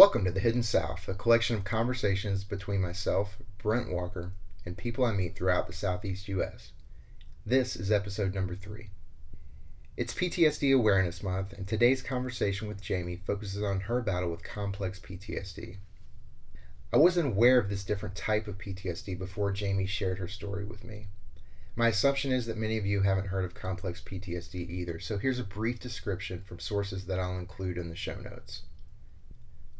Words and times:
Welcome 0.00 0.24
to 0.24 0.30
the 0.30 0.40
Hidden 0.40 0.62
South, 0.62 1.06
a 1.08 1.14
collection 1.14 1.56
of 1.56 1.64
conversations 1.64 2.42
between 2.42 2.80
myself, 2.80 3.36
Brent 3.58 3.92
Walker, 3.92 4.32
and 4.64 4.74
people 4.74 5.04
I 5.04 5.12
meet 5.12 5.36
throughout 5.36 5.66
the 5.66 5.74
Southeast 5.74 6.26
U.S. 6.28 6.72
This 7.44 7.76
is 7.76 7.92
episode 7.92 8.34
number 8.34 8.54
three. 8.54 8.88
It's 9.98 10.14
PTSD 10.14 10.74
Awareness 10.74 11.22
Month, 11.22 11.52
and 11.52 11.68
today's 11.68 12.00
conversation 12.00 12.66
with 12.66 12.80
Jamie 12.80 13.20
focuses 13.26 13.62
on 13.62 13.80
her 13.80 14.00
battle 14.00 14.30
with 14.30 14.42
complex 14.42 14.98
PTSD. 14.98 15.76
I 16.94 16.96
wasn't 16.96 17.34
aware 17.34 17.58
of 17.58 17.68
this 17.68 17.84
different 17.84 18.14
type 18.14 18.48
of 18.48 18.56
PTSD 18.56 19.18
before 19.18 19.52
Jamie 19.52 19.84
shared 19.84 20.16
her 20.16 20.28
story 20.28 20.64
with 20.64 20.82
me. 20.82 21.08
My 21.76 21.88
assumption 21.88 22.32
is 22.32 22.46
that 22.46 22.56
many 22.56 22.78
of 22.78 22.86
you 22.86 23.02
haven't 23.02 23.26
heard 23.26 23.44
of 23.44 23.52
complex 23.52 24.00
PTSD 24.00 24.54
either, 24.54 24.98
so 24.98 25.18
here's 25.18 25.38
a 25.38 25.44
brief 25.44 25.78
description 25.78 26.40
from 26.40 26.58
sources 26.58 27.04
that 27.04 27.20
I'll 27.20 27.36
include 27.36 27.76
in 27.76 27.90
the 27.90 27.96
show 27.96 28.14
notes. 28.14 28.62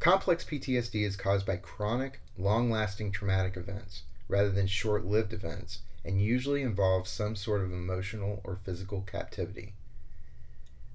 Complex 0.01 0.45
PTSD 0.45 1.05
is 1.05 1.15
caused 1.15 1.45
by 1.45 1.57
chronic, 1.57 2.21
long 2.39 2.71
lasting 2.71 3.13
traumatic 3.13 3.55
events 3.59 4.05
rather 4.29 4.51
than 4.51 4.67
short 4.67 5.05
lived 5.05 5.35
events 5.35 5.81
and 6.03 6.23
usually 6.23 6.63
involves 6.63 7.11
some 7.11 7.37
sort 7.37 7.61
of 7.61 7.71
emotional 7.71 8.41
or 8.43 8.57
physical 8.57 9.03
captivity. 9.03 9.75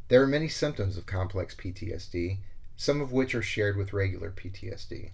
There 0.08 0.24
are 0.24 0.28
many 0.28 0.48
symptoms 0.48 0.98
of 0.98 1.06
complex 1.06 1.54
PTSD, 1.54 2.40
some 2.78 3.00
of 3.00 3.12
which 3.12 3.36
are 3.36 3.44
shared 3.44 3.78
with 3.78 3.94
regular 3.94 4.32
PTSD. 4.32 5.12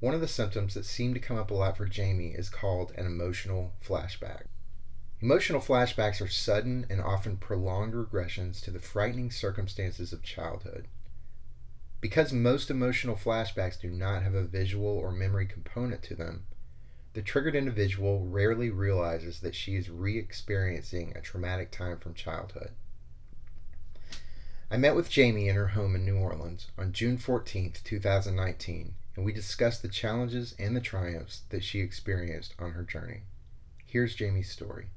One 0.00 0.14
of 0.14 0.22
the 0.22 0.26
symptoms 0.26 0.72
that 0.72 0.86
seem 0.86 1.12
to 1.12 1.20
come 1.20 1.36
up 1.36 1.50
a 1.50 1.54
lot 1.54 1.76
for 1.76 1.84
Jamie 1.84 2.32
is 2.34 2.48
called 2.48 2.92
an 2.96 3.04
emotional 3.04 3.74
flashback. 3.86 4.44
Emotional 5.20 5.60
flashbacks 5.60 6.22
are 6.22 6.28
sudden 6.28 6.86
and 6.88 7.02
often 7.02 7.36
prolonged 7.36 7.92
regressions 7.92 8.58
to 8.62 8.70
the 8.70 8.78
frightening 8.78 9.30
circumstances 9.30 10.14
of 10.14 10.22
childhood. 10.22 10.88
Because 12.06 12.32
most 12.32 12.70
emotional 12.70 13.16
flashbacks 13.16 13.80
do 13.80 13.90
not 13.90 14.22
have 14.22 14.34
a 14.34 14.44
visual 14.44 14.86
or 14.86 15.10
memory 15.10 15.44
component 15.44 16.04
to 16.04 16.14
them, 16.14 16.44
the 17.14 17.20
triggered 17.20 17.56
individual 17.56 18.24
rarely 18.24 18.70
realizes 18.70 19.40
that 19.40 19.56
she 19.56 19.74
is 19.74 19.90
re 19.90 20.16
experiencing 20.16 21.12
a 21.16 21.20
traumatic 21.20 21.72
time 21.72 21.98
from 21.98 22.14
childhood. 22.14 22.70
I 24.70 24.76
met 24.76 24.94
with 24.94 25.10
Jamie 25.10 25.48
in 25.48 25.56
her 25.56 25.66
home 25.66 25.96
in 25.96 26.04
New 26.04 26.16
Orleans 26.16 26.68
on 26.78 26.92
June 26.92 27.18
14, 27.18 27.72
2019, 27.82 28.94
and 29.16 29.24
we 29.24 29.32
discussed 29.32 29.82
the 29.82 29.88
challenges 29.88 30.54
and 30.60 30.76
the 30.76 30.80
triumphs 30.80 31.42
that 31.48 31.64
she 31.64 31.80
experienced 31.80 32.54
on 32.60 32.70
her 32.70 32.84
journey. 32.84 33.22
Here's 33.84 34.14
Jamie's 34.14 34.52
story. 34.52 34.90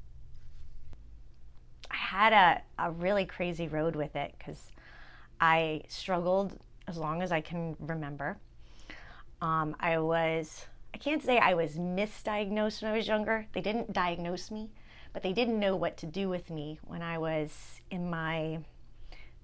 I 1.89 1.95
had 1.95 2.33
a, 2.33 2.61
a 2.77 2.91
really 2.91 3.25
crazy 3.25 3.67
road 3.67 3.95
with 3.95 4.15
it 4.15 4.35
because 4.37 4.71
I 5.41 5.81
struggled 5.87 6.59
as 6.89 6.97
long 6.97 7.21
as 7.21 7.31
I 7.31 7.39
can 7.39 7.75
remember. 7.79 8.37
Um, 9.41 9.75
I 9.79 9.99
was, 9.99 10.65
I 10.93 10.97
can't 10.97 11.23
say 11.23 11.37
I 11.37 11.53
was 11.53 11.75
misdiagnosed 11.75 12.81
when 12.81 12.91
I 12.91 12.97
was 12.97 13.07
younger. 13.07 13.45
They 13.53 13.61
didn't 13.61 13.93
diagnose 13.93 14.51
me, 14.51 14.71
but 15.13 15.23
they 15.23 15.31
didn't 15.31 15.59
know 15.59 15.75
what 15.75 15.97
to 15.97 16.05
do 16.07 16.27
with 16.27 16.49
me 16.49 16.79
when 16.83 17.01
I 17.01 17.17
was 17.17 17.79
in 17.91 18.09
my 18.09 18.59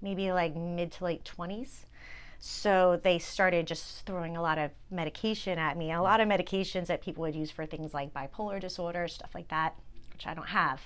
maybe 0.02 0.32
like 0.32 0.54
mid 0.56 0.92
to 0.92 1.04
late 1.04 1.24
20s. 1.24 1.84
So 2.38 3.00
they 3.02 3.18
started 3.18 3.66
just 3.66 4.04
throwing 4.04 4.36
a 4.36 4.42
lot 4.42 4.58
of 4.58 4.70
medication 4.90 5.58
at 5.58 5.78
me, 5.78 5.92
a 5.92 6.02
lot 6.02 6.20
of 6.20 6.28
medications 6.28 6.86
that 6.86 7.00
people 7.00 7.22
would 7.22 7.34
use 7.34 7.50
for 7.50 7.64
things 7.64 7.94
like 7.94 8.12
bipolar 8.12 8.60
disorder, 8.60 9.08
stuff 9.08 9.34
like 9.34 9.48
that, 9.48 9.74
which 10.12 10.26
I 10.26 10.34
don't 10.34 10.48
have. 10.48 10.82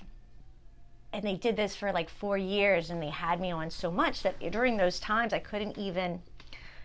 And 1.13 1.25
they 1.25 1.35
did 1.35 1.57
this 1.57 1.75
for 1.75 1.91
like 1.91 2.09
four 2.09 2.37
years 2.37 2.89
and 2.89 3.03
they 3.03 3.09
had 3.09 3.41
me 3.41 3.51
on 3.51 3.69
so 3.69 3.91
much 3.91 4.23
that 4.23 4.39
during 4.51 4.77
those 4.77 4.99
times 4.99 5.33
I 5.33 5.39
couldn't 5.39 5.77
even 5.77 6.21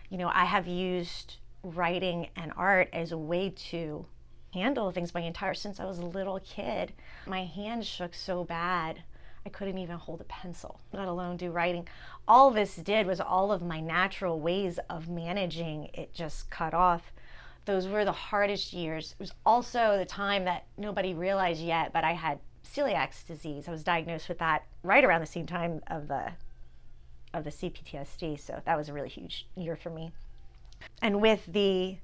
you 0.09 0.17
know, 0.17 0.31
I 0.33 0.45
have 0.45 0.67
used 0.67 1.37
writing 1.63 2.29
and 2.35 2.53
art 2.55 2.89
as 2.93 3.11
a 3.11 3.17
way 3.17 3.49
to 3.49 4.05
handle 4.53 4.91
things 4.91 5.13
my 5.13 5.21
entire 5.21 5.53
since 5.53 5.79
I 5.79 5.85
was 5.85 5.99
a 5.99 6.05
little 6.05 6.39
kid. 6.39 6.93
My 7.25 7.43
hands 7.43 7.85
shook 7.85 8.13
so 8.13 8.43
bad. 8.43 9.03
I 9.45 9.49
couldn't 9.49 9.77
even 9.77 9.97
hold 9.97 10.19
a 10.21 10.25
pencil, 10.25 10.81
let 10.91 11.07
alone 11.07 11.37
do 11.37 11.51
writing. 11.51 11.87
All 12.27 12.51
this 12.51 12.75
did 12.75 13.07
was 13.07 13.21
all 13.21 13.51
of 13.51 13.61
my 13.61 13.79
natural 13.79 14.39
ways 14.39 14.79
of 14.89 15.07
managing 15.07 15.89
it 15.93 16.13
just 16.13 16.49
cut 16.49 16.73
off. 16.73 17.13
Those 17.65 17.87
were 17.87 18.05
the 18.05 18.11
hardest 18.11 18.73
years. 18.73 19.13
It 19.13 19.19
was 19.19 19.33
also 19.45 19.97
the 19.97 20.05
time 20.05 20.45
that 20.45 20.65
nobody 20.77 21.13
realized 21.13 21.61
yet, 21.61 21.93
but 21.93 22.03
I 22.03 22.13
had 22.13 22.39
celiac 22.65 23.25
disease. 23.25 23.67
I 23.67 23.71
was 23.71 23.83
diagnosed 23.83 24.27
with 24.27 24.39
that 24.39 24.63
right 24.83 25.03
around 25.03 25.21
the 25.21 25.27
same 25.27 25.45
time 25.45 25.81
of 25.87 26.07
the 26.07 26.31
of 27.37 27.43
the 27.43 27.51
CPTSD. 27.51 28.39
So 28.39 28.61
that 28.65 28.77
was 28.77 28.89
a 28.89 28.93
really 28.93 29.09
huge 29.09 29.47
year 29.55 29.75
for 29.75 29.89
me. 29.89 30.11
And 31.01 31.21
with 31.21 31.45
the 31.47 31.97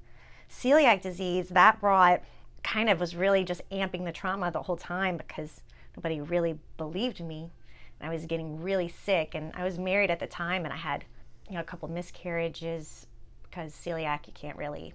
celiac 0.50 1.02
disease, 1.02 1.50
that 1.50 1.80
brought 1.80 2.22
kind 2.64 2.90
of 2.90 3.00
was 3.00 3.16
really 3.16 3.44
just 3.44 3.68
amping 3.70 4.06
the 4.06 4.12
trauma 4.12 4.52
the 4.52 4.64
whole 4.64 4.78
time 4.78 5.18
because 5.18 5.62
nobody 5.98 6.22
really 6.22 6.58
believed 6.78 7.20
me. 7.20 7.52
And 8.00 8.10
I 8.10 8.14
was 8.14 8.26
getting 8.26 8.62
really 8.62 8.90
sick, 8.90 9.36
and 9.36 9.52
I 9.56 9.64
was 9.64 9.78
married 9.78 10.10
at 10.10 10.20
the 10.20 10.28
time, 10.28 10.66
and 10.66 10.74
I 10.74 10.78
had 10.78 11.06
you 11.50 11.56
know 11.56 11.62
a 11.62 11.66
couple 11.66 11.90
miscarriages 11.90 13.08
because 13.44 13.74
celiac 13.74 14.28
you 14.28 14.34
can't 14.34 14.58
really 14.58 14.94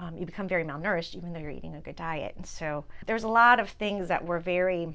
um, 0.00 0.16
you 0.16 0.26
become 0.26 0.48
very 0.48 0.64
malnourished 0.64 1.14
even 1.14 1.32
though 1.32 1.40
you're 1.40 1.50
eating 1.50 1.74
a 1.74 1.80
good 1.80 1.96
diet. 1.96 2.34
And 2.36 2.46
so 2.46 2.84
there's 3.06 3.24
a 3.24 3.28
lot 3.28 3.60
of 3.60 3.68
things 3.70 4.08
that 4.08 4.24
were 4.24 4.38
very 4.38 4.94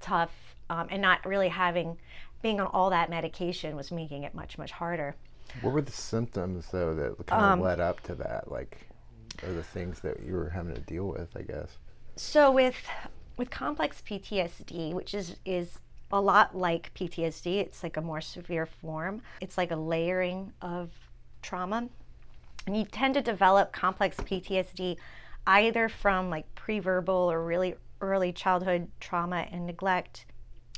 tough 0.00 0.54
um, 0.70 0.86
and 0.90 1.00
not 1.00 1.24
really 1.24 1.48
having 1.48 1.96
being 2.44 2.60
on 2.60 2.66
all 2.74 2.90
that 2.90 3.08
medication 3.08 3.74
was 3.74 3.90
making 3.90 4.22
it 4.22 4.34
much 4.34 4.58
much 4.58 4.70
harder. 4.70 5.16
What 5.62 5.72
were 5.72 5.80
the 5.80 5.90
symptoms 5.90 6.68
though 6.70 6.94
that 6.94 7.26
kind 7.26 7.42
of 7.42 7.52
um, 7.52 7.60
led 7.60 7.80
up 7.80 8.02
to 8.02 8.14
that? 8.16 8.52
Like, 8.52 8.86
or 9.42 9.54
the 9.54 9.62
things 9.62 10.00
that 10.00 10.22
you 10.22 10.34
were 10.34 10.50
having 10.50 10.74
to 10.74 10.80
deal 10.82 11.08
with? 11.08 11.34
I 11.34 11.40
guess. 11.40 11.78
So 12.16 12.52
with 12.52 12.76
with 13.38 13.48
complex 13.48 14.02
PTSD, 14.06 14.92
which 14.92 15.14
is 15.14 15.36
is 15.46 15.78
a 16.12 16.20
lot 16.20 16.54
like 16.54 16.92
PTSD, 16.94 17.60
it's 17.60 17.82
like 17.82 17.96
a 17.96 18.02
more 18.02 18.20
severe 18.20 18.66
form. 18.66 19.22
It's 19.40 19.56
like 19.56 19.70
a 19.70 19.76
layering 19.76 20.52
of 20.60 20.90
trauma, 21.40 21.88
and 22.66 22.76
you 22.76 22.84
tend 22.84 23.14
to 23.14 23.22
develop 23.22 23.72
complex 23.72 24.18
PTSD 24.18 24.98
either 25.46 25.88
from 25.88 26.28
like 26.28 26.54
pre-verbal 26.54 27.32
or 27.32 27.42
really 27.42 27.74
early 28.02 28.32
childhood 28.32 28.88
trauma 29.00 29.46
and 29.50 29.64
neglect 29.64 30.26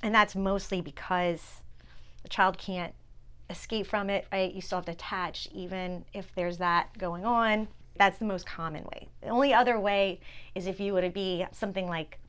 and 0.06 0.14
that's 0.14 0.36
mostly 0.36 0.80
because 0.80 1.42
the 2.22 2.28
child 2.28 2.58
can't 2.58 2.94
escape 3.50 3.88
from 3.88 4.08
it, 4.08 4.24
right? 4.30 4.54
You 4.54 4.60
still 4.60 4.78
have 4.78 4.86
to 4.86 4.92
attach, 4.92 5.48
even 5.52 6.04
if 6.14 6.32
there's 6.36 6.58
that 6.58 6.96
going 6.96 7.24
on. 7.24 7.66
That's 7.96 8.18
the 8.18 8.24
most 8.24 8.46
common 8.46 8.84
way. 8.84 9.08
The 9.20 9.30
only 9.30 9.52
other 9.52 9.80
way 9.80 10.20
is 10.54 10.68
if 10.68 10.78
you 10.78 10.92
were 10.92 11.00
to 11.00 11.10
be 11.10 11.44
something 11.50 11.88
like 11.88 12.20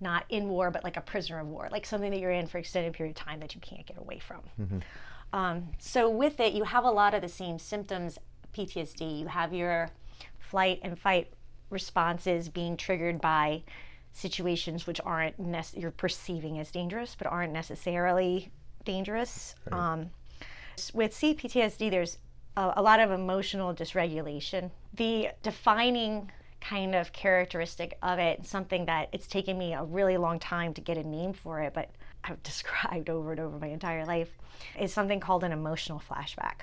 not 0.00 0.24
in 0.30 0.48
war, 0.48 0.72
but 0.72 0.82
like 0.82 0.96
a 0.96 1.00
prisoner 1.00 1.38
of 1.38 1.46
war, 1.46 1.68
like 1.70 1.86
something 1.86 2.10
that 2.10 2.18
you're 2.18 2.32
in 2.32 2.48
for 2.48 2.58
extended 2.58 2.92
period 2.92 3.16
of 3.16 3.24
time 3.24 3.38
that 3.38 3.54
you 3.54 3.60
can't 3.60 3.86
get 3.86 3.98
away 3.98 4.18
from. 4.18 4.40
Mm-hmm. 4.60 4.78
Um, 5.32 5.68
so 5.78 6.10
with 6.10 6.40
it, 6.40 6.54
you 6.54 6.64
have 6.64 6.84
a 6.84 6.90
lot 6.90 7.14
of 7.14 7.22
the 7.22 7.28
same 7.28 7.60
symptoms. 7.60 8.18
PTSD. 8.52 9.20
You 9.20 9.28
have 9.28 9.54
your 9.54 9.90
flight 10.40 10.80
and 10.82 10.98
fight 10.98 11.32
responses 11.70 12.48
being 12.48 12.76
triggered 12.76 13.20
by 13.20 13.62
situations 14.12 14.86
which 14.86 15.00
aren't 15.04 15.38
nec- 15.38 15.74
you're 15.76 15.90
perceiving 15.90 16.58
as 16.58 16.70
dangerous 16.70 17.14
but 17.16 17.26
aren't 17.26 17.52
necessarily 17.52 18.50
dangerous. 18.84 19.54
Right. 19.70 19.80
Um, 19.80 20.10
with 20.92 21.12
CPTSD, 21.12 21.90
there's 21.90 22.18
a, 22.56 22.74
a 22.76 22.82
lot 22.82 23.00
of 23.00 23.10
emotional 23.10 23.74
dysregulation. 23.74 24.70
The 24.94 25.30
defining 25.42 26.30
kind 26.60 26.94
of 26.94 27.12
characteristic 27.12 27.98
of 28.02 28.18
it, 28.18 28.46
something 28.46 28.86
that 28.86 29.08
it's 29.12 29.26
taken 29.26 29.58
me 29.58 29.74
a 29.74 29.82
really 29.82 30.16
long 30.16 30.38
time 30.38 30.72
to 30.74 30.80
get 30.80 30.96
a 30.96 31.02
name 31.02 31.32
for 31.32 31.60
it, 31.60 31.74
but 31.74 31.90
I've 32.24 32.42
described 32.44 33.10
over 33.10 33.32
and 33.32 33.40
over 33.40 33.58
my 33.58 33.68
entire 33.68 34.04
life, 34.04 34.30
is 34.78 34.92
something 34.92 35.20
called 35.20 35.44
an 35.44 35.52
emotional 35.52 36.00
flashback. 36.08 36.62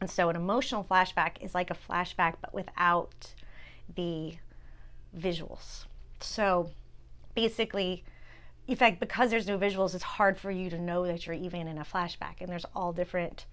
And 0.00 0.10
so, 0.10 0.28
an 0.28 0.34
emotional 0.34 0.82
flashback 0.82 1.40
is 1.40 1.54
like 1.54 1.70
a 1.70 1.76
flashback, 1.76 2.34
but 2.40 2.52
without 2.52 3.34
the 3.94 4.34
visuals. 5.16 5.84
So 6.22 6.70
basically, 7.34 8.04
in 8.66 8.76
fact, 8.76 9.00
because 9.00 9.30
there's 9.30 9.46
no 9.46 9.58
visuals, 9.58 9.94
it's 9.94 10.04
hard 10.04 10.38
for 10.38 10.50
you 10.50 10.70
to 10.70 10.78
know 10.78 11.06
that 11.06 11.26
you're 11.26 11.34
even 11.34 11.66
in 11.66 11.78
a 11.78 11.84
flashback. 11.84 12.40
And 12.40 12.48
there's 12.48 12.66
all 12.74 12.92
different 12.92 13.46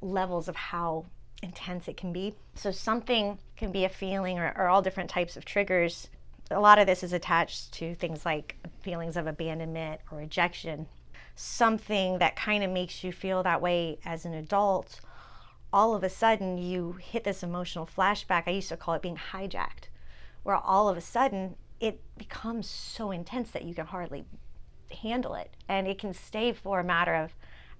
levels 0.00 0.48
of 0.48 0.56
how 0.56 1.06
intense 1.42 1.88
it 1.88 1.96
can 1.96 2.12
be. 2.12 2.34
So 2.54 2.70
something 2.70 3.38
can 3.56 3.72
be 3.72 3.84
a 3.84 3.88
feeling 3.88 4.38
or, 4.38 4.52
or 4.56 4.68
all 4.68 4.82
different 4.82 5.10
types 5.10 5.36
of 5.36 5.44
triggers. 5.44 6.08
A 6.50 6.60
lot 6.60 6.78
of 6.78 6.86
this 6.86 7.02
is 7.02 7.12
attached 7.12 7.72
to 7.74 7.94
things 7.94 8.24
like 8.24 8.56
feelings 8.82 9.16
of 9.16 9.26
abandonment 9.26 10.00
or 10.10 10.18
rejection. 10.18 10.86
Something 11.36 12.18
that 12.18 12.36
kind 12.36 12.64
of 12.64 12.70
makes 12.70 13.04
you 13.04 13.12
feel 13.12 13.42
that 13.42 13.62
way 13.62 13.98
as 14.04 14.24
an 14.24 14.34
adult, 14.34 15.00
all 15.72 15.94
of 15.94 16.02
a 16.02 16.10
sudden 16.10 16.58
you 16.58 16.92
hit 16.92 17.24
this 17.24 17.42
emotional 17.42 17.86
flashback. 17.86 18.44
I 18.46 18.50
used 18.50 18.68
to 18.70 18.76
call 18.76 18.94
it 18.94 19.02
being 19.02 19.20
hijacked, 19.32 19.88
where 20.42 20.56
all 20.56 20.88
of 20.88 20.96
a 20.96 21.00
sudden 21.00 21.54
it 21.80 22.00
becomes 22.18 22.68
so 22.68 23.10
intense 23.10 23.50
that 23.52 23.64
you 23.64 23.74
can 23.74 23.86
hardly 23.86 24.24
handle 25.02 25.34
it. 25.34 25.50
And 25.68 25.86
it 25.86 25.98
can 25.98 26.12
stay 26.12 26.52
for 26.52 26.80
a 26.80 26.84
matter 26.84 27.14
of 27.14 27.32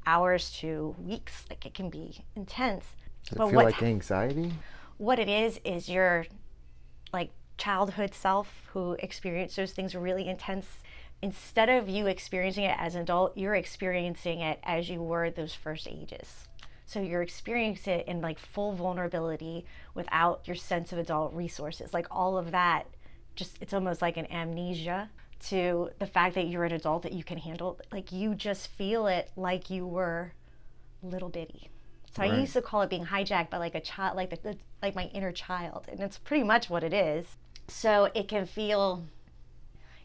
hours 0.06 0.50
to 0.61 0.97
weeks. 0.99 1.44
Like 1.50 1.67
it 1.67 1.75
can 1.75 1.91
be 1.91 2.25
intense. 2.35 2.85
Does 3.25 3.32
it 3.32 3.38
But 3.38 3.49
feel 3.49 3.56
what- 3.56 3.64
like 3.67 3.82
anxiety? 3.82 4.52
what 4.97 5.19
it 5.19 5.29
is 5.29 5.58
is 5.64 5.88
your 5.88 6.26
like 7.12 7.31
childhood 7.56 8.12
self 8.14 8.69
who 8.73 8.93
experienced 8.99 9.56
those 9.56 9.73
things 9.73 9.94
really 9.94 10.29
intense 10.29 10.67
instead 11.23 11.69
of 11.70 11.88
you 11.88 12.06
experiencing 12.06 12.64
it 12.64 12.76
as 12.79 12.94
an 12.94 13.02
adult 13.02 13.35
you're 13.37 13.55
experiencing 13.55 14.41
it 14.41 14.58
as 14.62 14.88
you 14.91 15.02
were 15.02 15.31
those 15.31 15.55
first 15.55 15.87
ages 15.88 16.49
so 16.85 17.00
you're 17.00 17.23
experiencing 17.23 18.00
it 18.00 18.06
in 18.06 18.20
like 18.20 18.38
full 18.38 18.73
vulnerability 18.75 19.64
without 19.94 20.47
your 20.47 20.55
sense 20.56 20.93
of 20.93 20.99
adult 20.99 21.32
resources 21.32 21.94
like 21.94 22.06
all 22.11 22.37
of 22.37 22.50
that 22.50 22.87
just 23.41 23.57
it's 23.61 23.73
almost 23.73 24.01
like 24.01 24.17
an 24.17 24.31
amnesia 24.31 25.11
to 25.41 25.91
the 25.99 26.07
fact 26.07 26.35
that 26.35 26.47
you're 26.47 26.65
an 26.65 26.73
adult 26.73 27.03
that 27.03 27.13
you 27.13 27.25
can 27.25 27.39
handle 27.39 27.79
like 27.91 28.13
you 28.13 28.35
just 28.35 28.69
feel 28.69 29.07
it 29.07 29.31
like 29.37 29.71
you 29.71 29.87
were 29.87 30.33
little 31.03 31.31
bitty 31.31 31.71
so 32.13 32.23
I 32.23 32.39
used 32.41 32.55
to 32.55 32.63
call 32.63 32.83
it 32.83 32.91
being 32.91 33.07
hijacked 33.07 33.51
by 33.51 33.59
like 33.59 33.77
a 33.77 33.81
child, 33.81 34.17
like 34.17 34.31
the, 34.31 34.37
the 34.43 34.57
like 34.83 34.97
my 34.97 35.05
inner 35.15 35.31
child, 35.31 35.87
and 35.89 36.01
it's 36.01 36.19
pretty 36.19 36.43
much 36.43 36.69
what 36.69 36.83
it 36.83 36.93
is. 36.93 37.37
So 37.69 38.11
it 38.15 38.27
can 38.27 38.47
feel, 38.47 39.05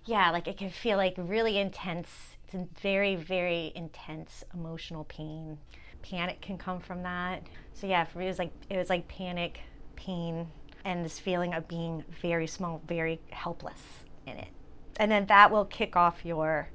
yeah, 0.05 0.29
like 0.29 0.47
it 0.47 0.57
can 0.57 0.69
feel 0.69 0.97
like 0.97 1.15
really 1.17 1.57
intense. 1.57 2.09
It's 2.45 2.53
a 2.53 2.67
very 2.79 3.15
very 3.15 3.71
intense 3.75 4.43
emotional 4.53 5.05
pain. 5.05 5.57
Panic 6.03 6.41
can 6.41 6.59
come 6.59 6.79
from 6.79 7.01
that. 7.01 7.41
So 7.73 7.87
yeah, 7.87 8.03
for 8.03 8.19
me 8.19 8.25
it 8.25 8.29
was 8.29 8.39
like 8.39 8.51
it 8.69 8.77
was 8.77 8.89
like 8.89 9.07
panic, 9.07 9.61
pain, 9.95 10.47
and 10.85 11.03
this 11.03 11.19
feeling 11.19 11.53
of 11.53 11.67
being 11.67 12.05
very 12.21 12.47
small, 12.47 12.81
very 12.87 13.19
helpless 13.31 13.81
in 14.25 14.37
it, 14.37 14.49
and 14.97 15.11
then 15.11 15.25
that 15.25 15.51
will 15.51 15.65
kick 15.65 15.97
off 15.97 16.23
your 16.23 16.69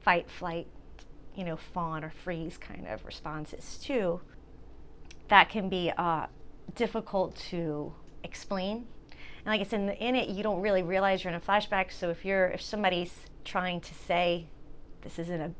fight, 0.00 0.30
flight, 0.30 0.68
you 1.34 1.44
know, 1.44 1.56
fawn 1.56 2.02
or 2.02 2.10
freeze 2.10 2.56
kind 2.56 2.86
of 2.86 3.04
responses 3.04 3.76
too 3.76 4.22
that 5.28 5.48
can 5.48 5.68
be 5.68 5.92
uh, 5.96 6.26
difficult 6.74 7.36
to 7.36 7.92
explain. 8.22 8.86
And 9.10 9.46
like 9.46 9.60
I 9.60 9.64
said, 9.64 9.80
in, 9.80 9.86
the, 9.86 9.98
in 10.04 10.16
it, 10.16 10.28
you 10.28 10.42
don't 10.42 10.60
really 10.60 10.82
realize 10.82 11.24
you're 11.24 11.32
in 11.32 11.38
a 11.38 11.42
flashback. 11.42 11.92
So 11.92 12.10
if 12.10 12.24
you're 12.24 12.48
if 12.48 12.60
somebody's 12.60 13.26
trying 13.44 13.80
to 13.82 13.94
say 13.94 14.48
this 15.02 15.18
isn't 15.18 15.40
a 15.40 15.52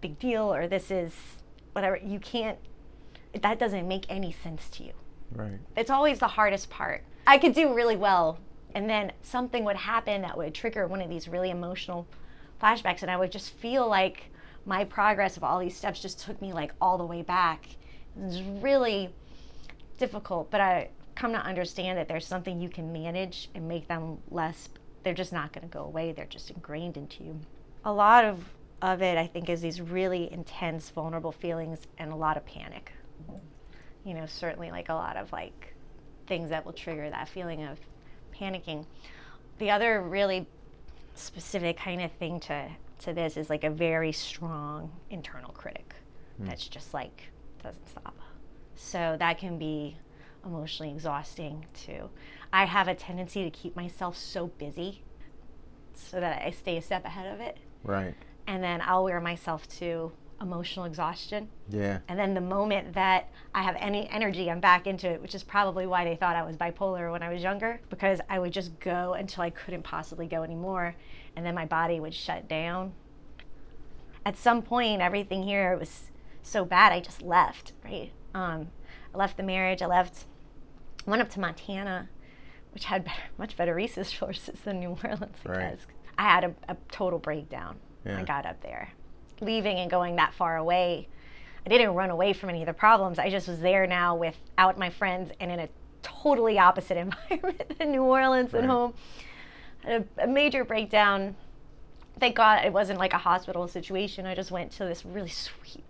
big 0.00 0.18
deal 0.18 0.52
or 0.52 0.68
this 0.68 0.90
is 0.90 1.14
whatever, 1.72 1.96
you 1.96 2.18
can't. 2.18 2.58
That 3.40 3.58
doesn't 3.58 3.88
make 3.88 4.06
any 4.08 4.30
sense 4.30 4.68
to 4.70 4.84
you. 4.84 4.92
Right. 5.32 5.58
It's 5.76 5.90
always 5.90 6.20
the 6.20 6.28
hardest 6.28 6.70
part. 6.70 7.04
I 7.26 7.38
could 7.38 7.54
do 7.54 7.74
really 7.74 7.96
well, 7.96 8.38
and 8.74 8.88
then 8.88 9.12
something 9.22 9.64
would 9.64 9.76
happen 9.76 10.22
that 10.22 10.36
would 10.36 10.54
trigger 10.54 10.86
one 10.86 11.00
of 11.00 11.08
these 11.08 11.28
really 11.28 11.50
emotional 11.50 12.06
flashbacks, 12.60 13.02
and 13.02 13.10
I 13.10 13.16
would 13.16 13.32
just 13.32 13.50
feel 13.54 13.88
like 13.88 14.30
my 14.66 14.84
progress 14.84 15.36
of 15.36 15.44
all 15.44 15.58
these 15.58 15.76
steps 15.76 16.00
just 16.00 16.20
took 16.20 16.40
me 16.40 16.52
like 16.52 16.72
all 16.80 16.98
the 16.98 17.04
way 17.04 17.22
back. 17.22 17.66
It 18.16 18.22
was 18.24 18.42
really 18.42 19.14
difficult, 19.98 20.50
but 20.50 20.60
I 20.60 20.90
come 21.14 21.32
to 21.32 21.38
understand 21.38 21.98
that 21.98 22.08
there's 22.08 22.26
something 22.26 22.60
you 22.60 22.68
can 22.68 22.92
manage 22.92 23.48
and 23.54 23.68
make 23.68 23.88
them 23.88 24.18
less. 24.30 24.68
They're 25.02 25.14
just 25.14 25.32
not 25.32 25.52
going 25.52 25.68
to 25.68 25.72
go 25.72 25.84
away. 25.84 26.12
They're 26.12 26.24
just 26.24 26.50
ingrained 26.50 26.96
into 26.96 27.24
you. 27.24 27.40
A 27.84 27.92
lot 27.92 28.24
of 28.24 28.44
of 28.82 29.00
it, 29.00 29.16
I 29.16 29.26
think, 29.26 29.48
is 29.48 29.62
these 29.62 29.80
really 29.80 30.30
intense, 30.30 30.90
vulnerable 30.90 31.32
feelings 31.32 31.78
and 31.96 32.12
a 32.12 32.16
lot 32.16 32.36
of 32.36 32.44
panic 32.44 32.92
you 34.04 34.14
know, 34.14 34.26
certainly 34.26 34.70
like 34.70 34.88
a 34.90 34.94
lot 34.94 35.16
of 35.16 35.32
like 35.32 35.73
things 36.26 36.50
that 36.50 36.64
will 36.64 36.72
trigger 36.72 37.08
that 37.10 37.28
feeling 37.28 37.64
of 37.64 37.78
panicking. 38.34 38.86
The 39.58 39.70
other 39.70 40.00
really 40.00 40.46
specific 41.14 41.76
kind 41.76 42.00
of 42.00 42.12
thing 42.12 42.40
to 42.40 42.68
to 43.00 43.12
this 43.12 43.36
is 43.36 43.50
like 43.50 43.64
a 43.64 43.70
very 43.70 44.12
strong 44.12 44.90
internal 45.10 45.52
critic 45.52 45.94
hmm. 46.36 46.46
that's 46.46 46.66
just 46.66 46.94
like 46.94 47.28
doesn't 47.62 47.88
stop. 47.88 48.16
So 48.76 49.16
that 49.18 49.38
can 49.38 49.58
be 49.58 49.96
emotionally 50.44 50.92
exhausting 50.92 51.66
too. 51.74 52.10
I 52.52 52.64
have 52.64 52.88
a 52.88 52.94
tendency 52.94 53.44
to 53.44 53.50
keep 53.50 53.74
myself 53.76 54.16
so 54.16 54.46
busy 54.46 55.02
so 55.94 56.20
that 56.20 56.42
I 56.42 56.50
stay 56.50 56.76
a 56.76 56.82
step 56.82 57.04
ahead 57.04 57.32
of 57.32 57.40
it. 57.40 57.58
Right. 57.82 58.14
And 58.46 58.62
then 58.62 58.82
I'll 58.84 59.04
wear 59.04 59.20
myself 59.20 59.66
to 59.78 60.12
emotional 60.40 60.84
exhaustion. 60.84 61.48
Yeah. 61.68 62.00
And 62.08 62.18
then 62.18 62.34
the 62.34 62.40
moment 62.40 62.94
that 62.94 63.30
I 63.54 63.62
have 63.62 63.76
any 63.78 64.08
energy, 64.08 64.50
I'm 64.50 64.60
back 64.60 64.86
into 64.86 65.08
it, 65.08 65.22
which 65.22 65.34
is 65.34 65.42
probably 65.42 65.86
why 65.86 66.04
they 66.04 66.16
thought 66.16 66.36
I 66.36 66.42
was 66.42 66.56
bipolar 66.56 67.10
when 67.10 67.22
I 67.22 67.32
was 67.32 67.42
younger, 67.42 67.80
because 67.90 68.20
I 68.28 68.38
would 68.38 68.52
just 68.52 68.78
go 68.80 69.14
until 69.14 69.42
I 69.42 69.50
couldn't 69.50 69.82
possibly 69.82 70.26
go 70.26 70.42
anymore. 70.42 70.94
And 71.36 71.44
then 71.44 71.54
my 71.54 71.66
body 71.66 72.00
would 72.00 72.14
shut 72.14 72.48
down. 72.48 72.92
At 74.26 74.36
some 74.36 74.62
point, 74.62 75.02
everything 75.02 75.42
here 75.42 75.76
was 75.76 76.10
so 76.42 76.64
bad, 76.64 76.92
I 76.92 77.00
just 77.00 77.22
left, 77.22 77.72
right? 77.84 78.12
Um, 78.34 78.68
I 79.14 79.18
left 79.18 79.36
the 79.36 79.42
marriage, 79.42 79.82
I 79.82 79.86
left, 79.86 80.24
went 81.06 81.22
up 81.22 81.30
to 81.30 81.40
Montana, 81.40 82.08
which 82.72 82.84
had 82.86 83.04
better, 83.04 83.22
much 83.38 83.56
better 83.56 83.74
resources 83.74 84.60
than 84.64 84.80
New 84.80 84.96
Orleans. 85.02 85.36
I 85.46 85.48
Right. 85.48 85.78
I 86.16 86.22
had 86.22 86.44
a, 86.44 86.54
a 86.68 86.76
total 86.90 87.18
breakdown. 87.18 87.76
Yeah. 88.04 88.18
I 88.18 88.22
got 88.22 88.46
up 88.46 88.62
there. 88.62 88.92
Leaving 89.40 89.78
and 89.78 89.90
going 89.90 90.16
that 90.16 90.32
far 90.34 90.56
away, 90.56 91.08
I 91.66 91.68
didn't 91.68 91.94
run 91.94 92.10
away 92.10 92.32
from 92.32 92.50
any 92.50 92.62
of 92.62 92.66
the 92.66 92.72
problems. 92.74 93.18
I 93.18 93.30
just 93.30 93.48
was 93.48 93.60
there 93.60 93.86
now 93.86 94.14
without 94.16 94.78
my 94.78 94.90
friends 94.90 95.32
and 95.40 95.50
in 95.50 95.60
a 95.60 95.68
totally 96.02 96.58
opposite 96.58 96.96
environment 97.30 97.78
than 97.78 97.90
New 97.90 98.02
Orleans 98.02 98.52
Right. 98.52 98.60
and 98.62 98.70
home. 98.70 98.94
Had 99.84 100.06
a, 100.18 100.24
a 100.24 100.26
major 100.26 100.64
breakdown. 100.64 101.36
Thank 102.20 102.36
God 102.36 102.64
it 102.64 102.72
wasn't 102.72 102.98
like 102.98 103.12
a 103.12 103.18
hospital 103.18 103.66
situation. 103.66 104.24
I 104.26 104.34
just 104.34 104.50
went 104.50 104.70
to 104.72 104.84
this 104.84 105.04
really 105.04 105.28
sweet 105.30 105.84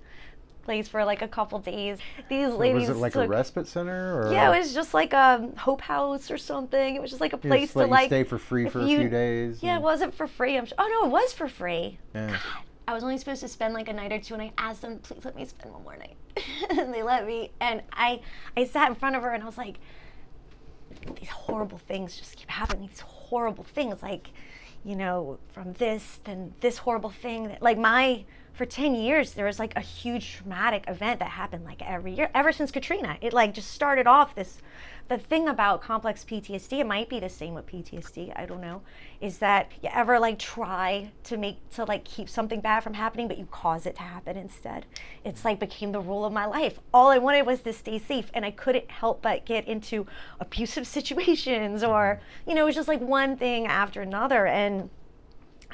place 0.62 0.88
for 0.88 1.04
like 1.04 1.20
a 1.20 1.28
couple 1.28 1.58
days. 1.58 1.98
These 2.30 2.54
ladies 2.54 2.88
was 2.88 2.96
it 2.96 3.00
like 3.00 3.14
a 3.16 3.28
respite 3.28 3.66
center 3.66 4.18
or 4.22 4.32
yeah, 4.32 4.50
it 4.52 4.58
was 4.58 4.72
just 4.72 4.94
like 4.94 5.12
a 5.12 5.50
Hope 5.58 5.82
House 5.82 6.30
or 6.30 6.38
something. 6.38 6.94
It 6.96 7.02
was 7.02 7.10
just 7.10 7.20
like 7.20 7.34
a 7.34 7.36
place 7.36 7.72
to 7.74 7.84
like 7.86 8.06
stay 8.08 8.24
for 8.24 8.38
free 8.38 8.68
for 8.70 8.80
a 8.80 8.86
few 8.86 9.10
days? 9.10 9.62
Yeah, 9.62 9.76
it 9.76 9.82
wasn't 9.82 10.14
for 10.14 10.26
free. 10.26 10.56
I'm 10.56 10.64
sure. 10.64 10.76
Oh 10.78 10.88
no, 11.02 11.06
it 11.08 11.10
was 11.12 11.34
for 11.34 11.48
free. 11.48 11.98
yeah. 12.14 12.38
I 12.86 12.92
was 12.92 13.02
only 13.02 13.16
supposed 13.18 13.40
to 13.40 13.48
spend 13.48 13.74
like 13.74 13.88
a 13.88 13.92
night 13.92 14.12
or 14.12 14.18
two, 14.18 14.34
and 14.34 14.42
I 14.42 14.52
asked 14.58 14.82
them, 14.82 14.98
please 14.98 15.24
let 15.24 15.36
me 15.36 15.44
spend 15.46 15.72
one 15.72 15.84
more 15.84 15.96
night, 15.96 16.16
and 16.70 16.92
they 16.92 17.02
let 17.02 17.26
me. 17.26 17.50
And 17.60 17.82
I, 17.92 18.20
I 18.56 18.64
sat 18.64 18.88
in 18.88 18.94
front 18.94 19.16
of 19.16 19.22
her, 19.22 19.30
and 19.30 19.42
I 19.42 19.46
was 19.46 19.58
like, 19.58 19.78
these 21.18 21.28
horrible 21.28 21.78
things 21.78 22.16
just 22.16 22.36
keep 22.36 22.50
happening. 22.50 22.88
These 22.88 23.00
horrible 23.00 23.64
things, 23.64 24.02
like, 24.02 24.28
you 24.84 24.96
know, 24.96 25.38
from 25.52 25.72
this, 25.74 26.20
then 26.24 26.54
this 26.60 26.78
horrible 26.78 27.10
thing. 27.10 27.48
That, 27.48 27.62
like 27.62 27.78
my, 27.78 28.24
for 28.52 28.66
ten 28.66 28.94
years, 28.94 29.32
there 29.32 29.46
was 29.46 29.58
like 29.58 29.74
a 29.76 29.80
huge 29.80 30.36
traumatic 30.36 30.84
event 30.86 31.20
that 31.20 31.30
happened 31.30 31.64
like 31.64 31.82
every 31.82 32.12
year, 32.12 32.30
ever 32.34 32.52
since 32.52 32.70
Katrina. 32.70 33.16
It 33.20 33.32
like 33.32 33.54
just 33.54 33.70
started 33.70 34.06
off 34.06 34.34
this. 34.34 34.58
The 35.06 35.18
thing 35.18 35.48
about 35.48 35.82
complex 35.82 36.24
PTSD, 36.24 36.78
it 36.78 36.86
might 36.86 37.10
be 37.10 37.20
the 37.20 37.28
same 37.28 37.52
with 37.52 37.66
PTSD. 37.66 38.32
I 38.38 38.46
don't 38.46 38.62
know. 38.62 38.80
Is 39.20 39.36
that 39.38 39.70
you 39.82 39.90
ever 39.92 40.18
like 40.18 40.38
try 40.38 41.12
to 41.24 41.36
make 41.36 41.58
to 41.72 41.84
like 41.84 42.04
keep 42.04 42.26
something 42.26 42.60
bad 42.60 42.82
from 42.82 42.94
happening, 42.94 43.28
but 43.28 43.36
you 43.36 43.46
cause 43.50 43.84
it 43.84 43.96
to 43.96 44.02
happen 44.02 44.38
instead? 44.38 44.86
It's 45.22 45.44
like 45.44 45.60
became 45.60 45.92
the 45.92 46.00
rule 46.00 46.24
of 46.24 46.32
my 46.32 46.46
life. 46.46 46.78
All 46.94 47.08
I 47.08 47.18
wanted 47.18 47.42
was 47.42 47.60
to 47.62 47.74
stay 47.74 47.98
safe, 47.98 48.30
and 48.32 48.46
I 48.46 48.50
couldn't 48.50 48.90
help 48.90 49.20
but 49.20 49.44
get 49.44 49.68
into 49.68 50.06
abusive 50.40 50.86
situations, 50.98 51.84
or 51.84 52.20
mm-hmm. 52.20 52.50
you 52.50 52.56
know, 52.56 52.62
it 52.62 52.66
was 52.66 52.74
just 52.74 52.88
like 52.88 53.00
one 53.00 53.36
thing 53.36 53.66
after 53.66 54.00
another, 54.00 54.46
and 54.46 54.88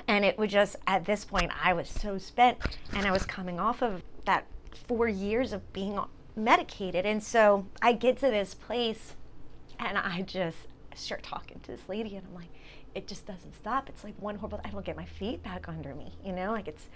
and 0.08 0.24
it 0.24 0.38
would 0.38 0.50
just 0.50 0.74
at 0.88 1.04
this 1.04 1.24
point 1.24 1.52
I 1.62 1.72
was 1.72 1.88
so 1.88 2.18
spent, 2.18 2.58
and 2.94 3.06
I 3.06 3.12
was 3.12 3.24
coming 3.26 3.60
off 3.60 3.80
of 3.80 4.02
that 4.24 4.46
four 4.88 5.08
years 5.08 5.52
of 5.52 5.72
being 5.72 6.00
medicated, 6.34 7.06
and 7.06 7.22
so 7.22 7.66
I 7.80 7.92
get 7.92 8.16
to 8.18 8.26
this 8.26 8.54
place, 8.54 9.14
and 9.86 9.98
I 9.98 10.22
just 10.22 10.58
start 10.94 11.22
talking 11.22 11.60
to 11.60 11.70
this 11.70 11.88
lady, 11.88 12.16
and 12.16 12.26
I'm 12.26 12.34
like, 12.34 12.50
it 12.94 13.06
just 13.06 13.26
doesn't 13.26 13.54
stop. 13.54 13.88
It's 13.88 14.02
like 14.02 14.14
one 14.20 14.36
horrible. 14.36 14.60
I 14.64 14.70
don't 14.70 14.84
get 14.84 14.96
my 14.96 15.04
feet 15.04 15.42
back 15.42 15.68
under 15.68 15.94
me, 15.94 16.12
you 16.24 16.32
know. 16.32 16.52
Like 16.52 16.68
it's, 16.68 16.88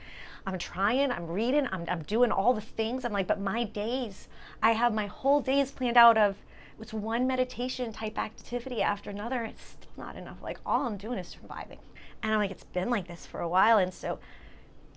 I'm 0.47 0.59
trying, 0.59 1.11
I'm 1.13 1.27
reading, 1.27 1.69
I'm 1.71 1.85
I'm 1.89 2.03
doing 2.03 2.33
all 2.33 2.53
the 2.53 2.61
things. 2.61 3.05
I'm 3.05 3.13
like, 3.13 3.27
but 3.27 3.41
my 3.41 3.65
days, 3.65 4.29
I 4.63 4.73
have 4.73 4.93
my 4.93 5.07
whole 5.07 5.41
days 5.41 5.71
planned 5.71 5.97
out 5.97 6.19
of. 6.19 6.37
It's 6.81 6.93
one 6.93 7.29
meditation 7.29 7.93
type 7.93 8.19
activity 8.19 8.83
after 8.83 9.09
another. 9.09 9.45
It's 9.45 9.63
still 9.63 9.93
not 9.97 10.17
enough. 10.17 10.43
Like 10.43 10.59
all 10.67 10.87
I'm 10.87 10.97
doing 10.97 11.19
is 11.19 11.29
surviving, 11.29 11.79
and 12.23 12.33
I'm 12.33 12.39
like, 12.39 12.51
it's 12.51 12.65
been 12.65 12.91
like 12.91 13.07
this 13.07 13.27
for 13.27 13.41
a 13.41 13.49
while, 13.49 13.79
and 13.79 13.95
so 13.95 14.19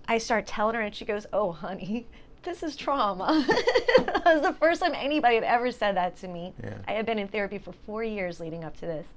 I 0.08 0.18
start 0.18 0.48
telling 0.48 0.76
her, 0.76 0.82
and 0.82 0.96
she 0.96 1.06
goes, 1.06 1.28
"Oh, 1.32 1.52
honey, 1.52 2.08
this 2.44 2.64
is 2.64 2.76
trauma." 2.76 3.46
that 3.98 4.22
was 4.26 4.42
the 4.42 4.54
first 4.54 4.82
time 4.82 4.94
anybody 4.96 5.36
had 5.36 5.44
ever 5.44 5.72
said 5.72 5.96
that 5.96 6.18
to 6.18 6.28
me. 6.28 6.54
Yeah. 6.64 6.78
I 6.88 6.94
had 6.94 7.06
been 7.06 7.20
in 7.20 7.28
therapy 7.28 7.58
for 7.58 7.72
four 7.72 8.04
years 8.04 8.40
leading 8.40 8.64
up 8.64 8.76
to 8.80 8.86
this, 8.86 9.08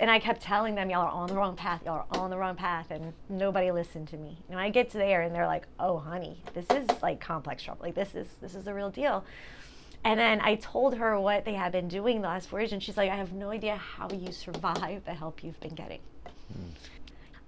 and 0.00 0.10
I 0.10 0.18
kept 0.18 0.40
telling 0.42 0.74
them, 0.74 0.90
"Y'all 0.90 1.06
are 1.06 1.10
on 1.10 1.28
the 1.28 1.34
wrong 1.34 1.56
path. 1.56 1.82
Y'all 1.84 2.06
are 2.10 2.20
on 2.20 2.30
the 2.30 2.36
wrong 2.36 2.56
path," 2.56 2.90
and 2.90 3.12
nobody 3.28 3.70
listened 3.70 4.08
to 4.08 4.16
me. 4.16 4.38
And 4.48 4.58
I 4.58 4.70
get 4.70 4.90
to 4.90 4.98
there, 4.98 5.22
and 5.22 5.34
they're 5.34 5.46
like, 5.46 5.66
"Oh, 5.78 5.98
honey, 5.98 6.42
this 6.54 6.66
is 6.70 6.88
like 7.02 7.20
complex 7.20 7.62
trouble. 7.62 7.82
Like 7.82 7.94
this 7.94 8.14
is 8.14 8.28
this 8.40 8.54
is 8.54 8.64
the 8.64 8.74
real 8.74 8.90
deal." 8.90 9.24
And 10.04 10.20
then 10.20 10.40
I 10.42 10.56
told 10.56 10.96
her 10.96 11.18
what 11.18 11.46
they 11.46 11.54
had 11.54 11.72
been 11.72 11.88
doing 11.88 12.20
the 12.20 12.28
last 12.28 12.50
four 12.50 12.60
years, 12.60 12.72
and 12.72 12.82
she's 12.82 12.96
like, 12.98 13.10
I 13.10 13.16
have 13.16 13.32
no 13.32 13.50
idea 13.50 13.76
how 13.76 14.10
you 14.10 14.32
survive 14.32 15.04
the 15.06 15.14
help 15.14 15.42
you've 15.42 15.58
been 15.60 15.74
getting. 15.74 16.00
Hmm. 16.52 16.68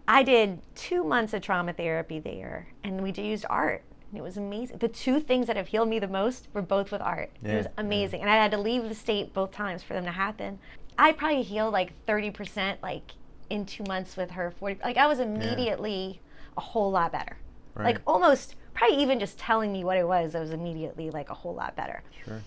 I 0.08 0.22
did 0.22 0.60
two 0.74 1.04
months 1.04 1.34
of 1.34 1.42
trauma 1.42 1.74
therapy 1.74 2.18
there, 2.18 2.68
and 2.82 3.02
we 3.02 3.12
used 3.12 3.44
art. 3.50 3.82
And 4.16 4.22
it 4.22 4.24
was 4.24 4.38
amazing. 4.38 4.78
The 4.78 4.88
two 4.88 5.20
things 5.20 5.46
that 5.46 5.56
have 5.56 5.68
healed 5.68 5.90
me 5.90 5.98
the 5.98 6.08
most 6.08 6.48
were 6.54 6.62
both 6.62 6.90
with 6.90 7.02
art. 7.02 7.30
Yeah, 7.42 7.52
it 7.52 7.56
was 7.58 7.66
yeah. 7.66 7.72
amazing. 7.76 8.22
And 8.22 8.30
I 8.30 8.36
had 8.36 8.50
to 8.52 8.56
leave 8.56 8.88
the 8.88 8.94
state 8.94 9.34
both 9.34 9.52
times 9.52 9.82
for 9.82 9.92
them 9.92 10.06
to 10.06 10.10
happen. 10.10 10.58
I 10.96 11.12
probably 11.12 11.42
healed 11.42 11.74
like 11.74 11.92
30% 12.06 12.76
like 12.82 13.12
in 13.50 13.66
two 13.66 13.84
months 13.84 14.16
with 14.16 14.30
her 14.30 14.50
40. 14.50 14.80
Like 14.82 14.96
I 14.96 15.06
was 15.06 15.20
immediately 15.20 16.22
a 16.56 16.62
whole 16.62 16.90
lot 16.90 17.12
better. 17.12 17.36
Like 17.76 18.00
almost, 18.06 18.54
probably 18.72 18.96
even 19.02 19.20
just 19.20 19.38
telling 19.38 19.70
me 19.70 19.84
what 19.84 19.98
it 19.98 20.08
was, 20.08 20.34
I 20.34 20.40
was 20.40 20.50
immediately 20.50 21.10
like 21.10 21.28
a 21.28 21.34
whole 21.34 21.54
lot 21.54 21.76
better 21.76 22.02
Sure. 22.24 22.40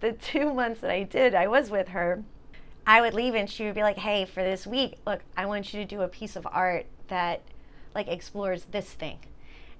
the 0.00 0.10
two 0.10 0.52
months 0.52 0.80
that 0.80 0.90
I 0.90 1.04
did, 1.04 1.32
I 1.32 1.46
was 1.46 1.70
with 1.70 1.88
her, 1.90 2.24
I 2.84 3.00
would 3.00 3.14
leave 3.14 3.36
and 3.36 3.48
she 3.48 3.66
would 3.66 3.76
be 3.76 3.82
like, 3.82 3.98
"Hey, 3.98 4.24
for 4.24 4.42
this 4.42 4.66
week, 4.66 4.98
look, 5.06 5.20
I 5.36 5.46
want 5.46 5.72
you 5.72 5.80
to 5.80 5.86
do 5.86 6.02
a 6.02 6.08
piece 6.08 6.34
of 6.34 6.44
art 6.50 6.86
that 7.06 7.42
like 7.94 8.08
explores 8.08 8.64
this 8.64 8.90
thing." 8.92 9.20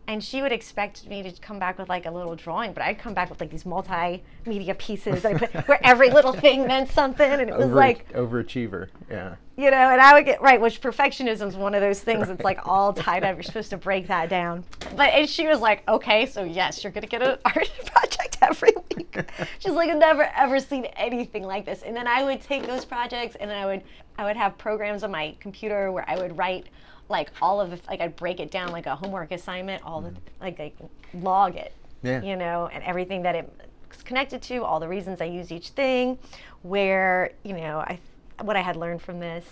And 0.06 0.23
she 0.23 0.42
would 0.42 0.52
expect 0.52 1.06
me 1.06 1.23
to 1.23 1.32
come 1.40 1.58
back 1.58 1.78
with 1.78 1.88
like 1.88 2.04
a 2.04 2.11
little 2.11 2.37
drawing, 2.37 2.75
but 2.75 2.82
I'd 2.82 2.99
come 2.99 3.14
back 3.14 3.30
with 3.30 3.40
like 3.40 3.50
these 3.50 3.64
multimedia 3.64 4.76
pieces 4.76 5.23
put, 5.23 5.52
where 5.66 5.80
every 5.84 6.11
little 6.11 6.32
thing 6.34 6.66
meant 6.66 6.90
something, 6.90 7.30
and 7.30 7.40
it 7.40 7.49
was 7.56 7.66
Over, 7.66 7.75
like, 7.75 8.12
overachiever. 8.12 8.88
Yeah. 9.11 9.37
you 9.56 9.70
know, 9.70 9.90
and 9.90 10.00
I 10.02 10.12
would 10.12 10.26
get 10.26 10.42
right, 10.42 10.61
which 10.61 10.82
perfectionism 10.82 11.49
is 11.49 11.56
one 11.56 11.75
of 11.75 11.80
those 11.80 12.00
things 12.00 12.28
that's 12.28 12.44
like 12.44 12.66
all 12.66 12.92
tied 13.06 13.25
up. 13.25 13.37
You're 13.37 13.42
supposed 13.44 13.70
to 13.70 13.78
break 13.78 14.06
that 14.08 14.28
down. 14.28 14.64
But 14.94 15.11
and 15.14 15.28
she 15.28 15.46
was 15.49 15.61
like, 15.61 15.82
okay, 15.88 16.26
so 16.26 16.44
yes, 16.44 16.84
you're 16.84 16.92
gonna 16.92 17.06
get 17.06 17.23
an 17.23 17.38
art 17.46 17.73
project 17.87 18.37
every 18.42 18.73
week. 18.96 19.16
She's 19.58 19.73
like, 19.73 19.88
I've 19.88 19.96
never 19.99 20.30
ever 20.37 20.61
seen 20.61 20.84
anything 20.96 21.44
like 21.44 21.64
this. 21.64 21.80
And 21.82 21.96
then 21.96 22.06
I 22.06 22.25
would 22.25 22.42
take 22.42 22.66
those 22.66 22.84
projects 22.84 23.37
and 23.37 23.50
then 23.50 23.56
I 23.56 23.64
would 23.64 23.82
I 24.18 24.25
would 24.25 24.37
have 24.37 24.58
programs 24.58 25.02
on 25.02 25.11
my 25.11 25.34
computer 25.40 25.90
where 25.90 26.04
I 26.08 26.16
would 26.16 26.37
write 26.37 26.66
like 27.08 27.30
all 27.42 27.61
of 27.61 27.70
the 27.70 27.80
like 27.88 28.00
I'd 28.00 28.16
break 28.16 28.40
it 28.40 28.50
down 28.50 28.73
like 28.73 28.87
a 28.87 28.96
homework 28.96 29.32
assignment, 29.32 29.82
all 29.84 30.00
the 30.00 30.12
like 30.40 30.58
like 30.58 30.76
log 31.14 31.56
it. 31.56 31.75
Yeah. 32.02 32.23
You 32.23 32.37
know, 32.37 32.68
and 32.73 32.84
everything 32.84 33.23
that 33.23 33.34
it 33.34 33.50
was 33.88 34.02
connected 34.02 34.42
to, 34.42 34.62
all 34.62 34.78
the 34.78 34.88
reasons 34.88 35.20
I 35.20 35.25
use 35.25 35.50
each 35.50 35.70
thing, 35.70 36.18
where, 36.62 37.32
you 37.44 37.54
know, 37.54 37.78
I 37.78 37.99
what 38.42 38.56
I 38.56 38.61
had 38.61 38.76
learned 38.76 39.02
from 39.02 39.20
this. 39.20 39.44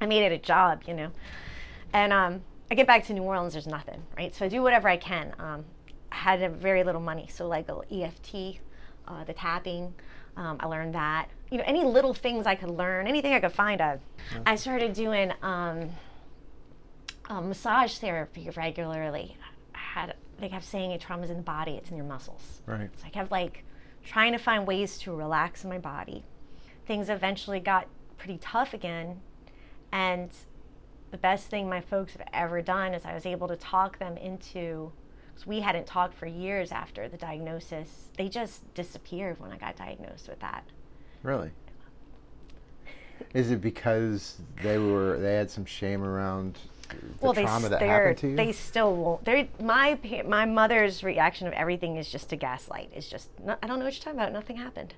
I 0.00 0.06
made 0.06 0.24
it 0.24 0.32
a 0.32 0.38
job, 0.38 0.82
you 0.86 0.94
know. 0.94 1.10
And 1.92 2.12
um, 2.12 2.40
I 2.70 2.74
get 2.74 2.86
back 2.86 3.04
to 3.06 3.12
New 3.12 3.22
Orleans, 3.22 3.52
there's 3.52 3.66
nothing, 3.66 4.02
right? 4.16 4.34
So 4.34 4.44
I 4.44 4.48
do 4.48 4.62
whatever 4.62 4.88
I 4.88 4.96
can. 4.96 5.32
Um, 5.38 5.64
I 6.10 6.16
had 6.16 6.42
a 6.42 6.48
very 6.48 6.82
little 6.82 7.00
money, 7.00 7.28
so 7.30 7.46
like 7.46 7.68
a 7.68 7.80
EFT, 7.92 8.58
uh, 9.06 9.24
the 9.24 9.32
tapping, 9.32 9.94
um, 10.36 10.56
I 10.60 10.66
learned 10.66 10.94
that. 10.94 11.28
You 11.50 11.58
know, 11.58 11.64
any 11.66 11.84
little 11.84 12.14
things 12.14 12.46
I 12.46 12.54
could 12.54 12.70
learn, 12.70 13.06
anything 13.06 13.34
I 13.34 13.40
could 13.40 13.52
find. 13.52 13.80
I, 13.80 13.98
I 14.46 14.56
started 14.56 14.94
doing 14.94 15.32
um, 15.42 15.90
um, 17.32 17.48
massage 17.48 17.96
therapy 17.98 18.50
regularly. 18.56 19.36
I 19.74 19.78
had 19.78 20.14
they 20.38 20.48
kept 20.48 20.64
saying 20.64 20.90
it 20.90 21.00
trauma's 21.00 21.30
in 21.30 21.36
the 21.38 21.42
body, 21.42 21.72
it's 21.72 21.90
in 21.90 21.96
your 21.96 22.06
muscles. 22.06 22.62
Right. 22.66 22.90
So 22.96 23.06
I 23.06 23.10
kept 23.10 23.30
like 23.30 23.64
trying 24.04 24.32
to 24.32 24.38
find 24.38 24.66
ways 24.66 24.98
to 24.98 25.14
relax 25.14 25.64
my 25.64 25.78
body. 25.78 26.24
Things 26.86 27.08
eventually 27.08 27.60
got 27.60 27.86
pretty 28.18 28.38
tough 28.38 28.74
again. 28.74 29.20
And 29.92 30.30
the 31.10 31.18
best 31.18 31.46
thing 31.48 31.68
my 31.68 31.80
folks 31.80 32.12
have 32.14 32.26
ever 32.32 32.60
done 32.60 32.92
is 32.94 33.04
I 33.04 33.14
was 33.14 33.24
able 33.24 33.48
to 33.48 33.56
talk 33.56 33.98
them 33.98 34.16
into, 34.16 34.90
because 35.32 35.46
we 35.46 35.60
hadn't 35.60 35.86
talked 35.86 36.14
for 36.14 36.26
years 36.26 36.72
after 36.72 37.08
the 37.08 37.16
diagnosis. 37.16 38.08
They 38.16 38.28
just 38.28 38.74
disappeared 38.74 39.38
when 39.38 39.52
I 39.52 39.58
got 39.58 39.76
diagnosed 39.76 40.28
with 40.28 40.40
that. 40.40 40.64
Really? 41.22 41.50
Is 43.34 43.50
it 43.50 43.60
because 43.60 44.38
they 44.62 44.78
were 44.78 45.18
they 45.18 45.34
had 45.34 45.50
some 45.50 45.64
shame 45.64 46.02
around 46.02 46.58
the 47.20 47.32
they 47.32 47.42
trauma 47.44 47.68
that 47.68 47.80
they're- 47.80 47.88
happened 47.88 48.18
to 48.18 48.28
you? 48.28 48.36
They 48.36 48.52
still 48.52 48.94
won't. 48.94 49.24
They're, 49.24 49.48
my 49.60 49.98
my 50.26 50.44
mother's 50.44 51.02
reaction 51.02 51.46
of 51.46 51.52
everything 51.54 51.96
is 51.96 52.08
just 52.10 52.28
to 52.30 52.36
gaslight. 52.36 52.90
It's 52.94 53.08
just 53.08 53.28
no, 53.42 53.56
I 53.62 53.66
don't 53.66 53.78
know 53.78 53.84
what 53.86 53.94
you're 53.94 54.02
talking 54.04 54.18
about. 54.18 54.32
Nothing 54.32 54.56
happened. 54.56 54.94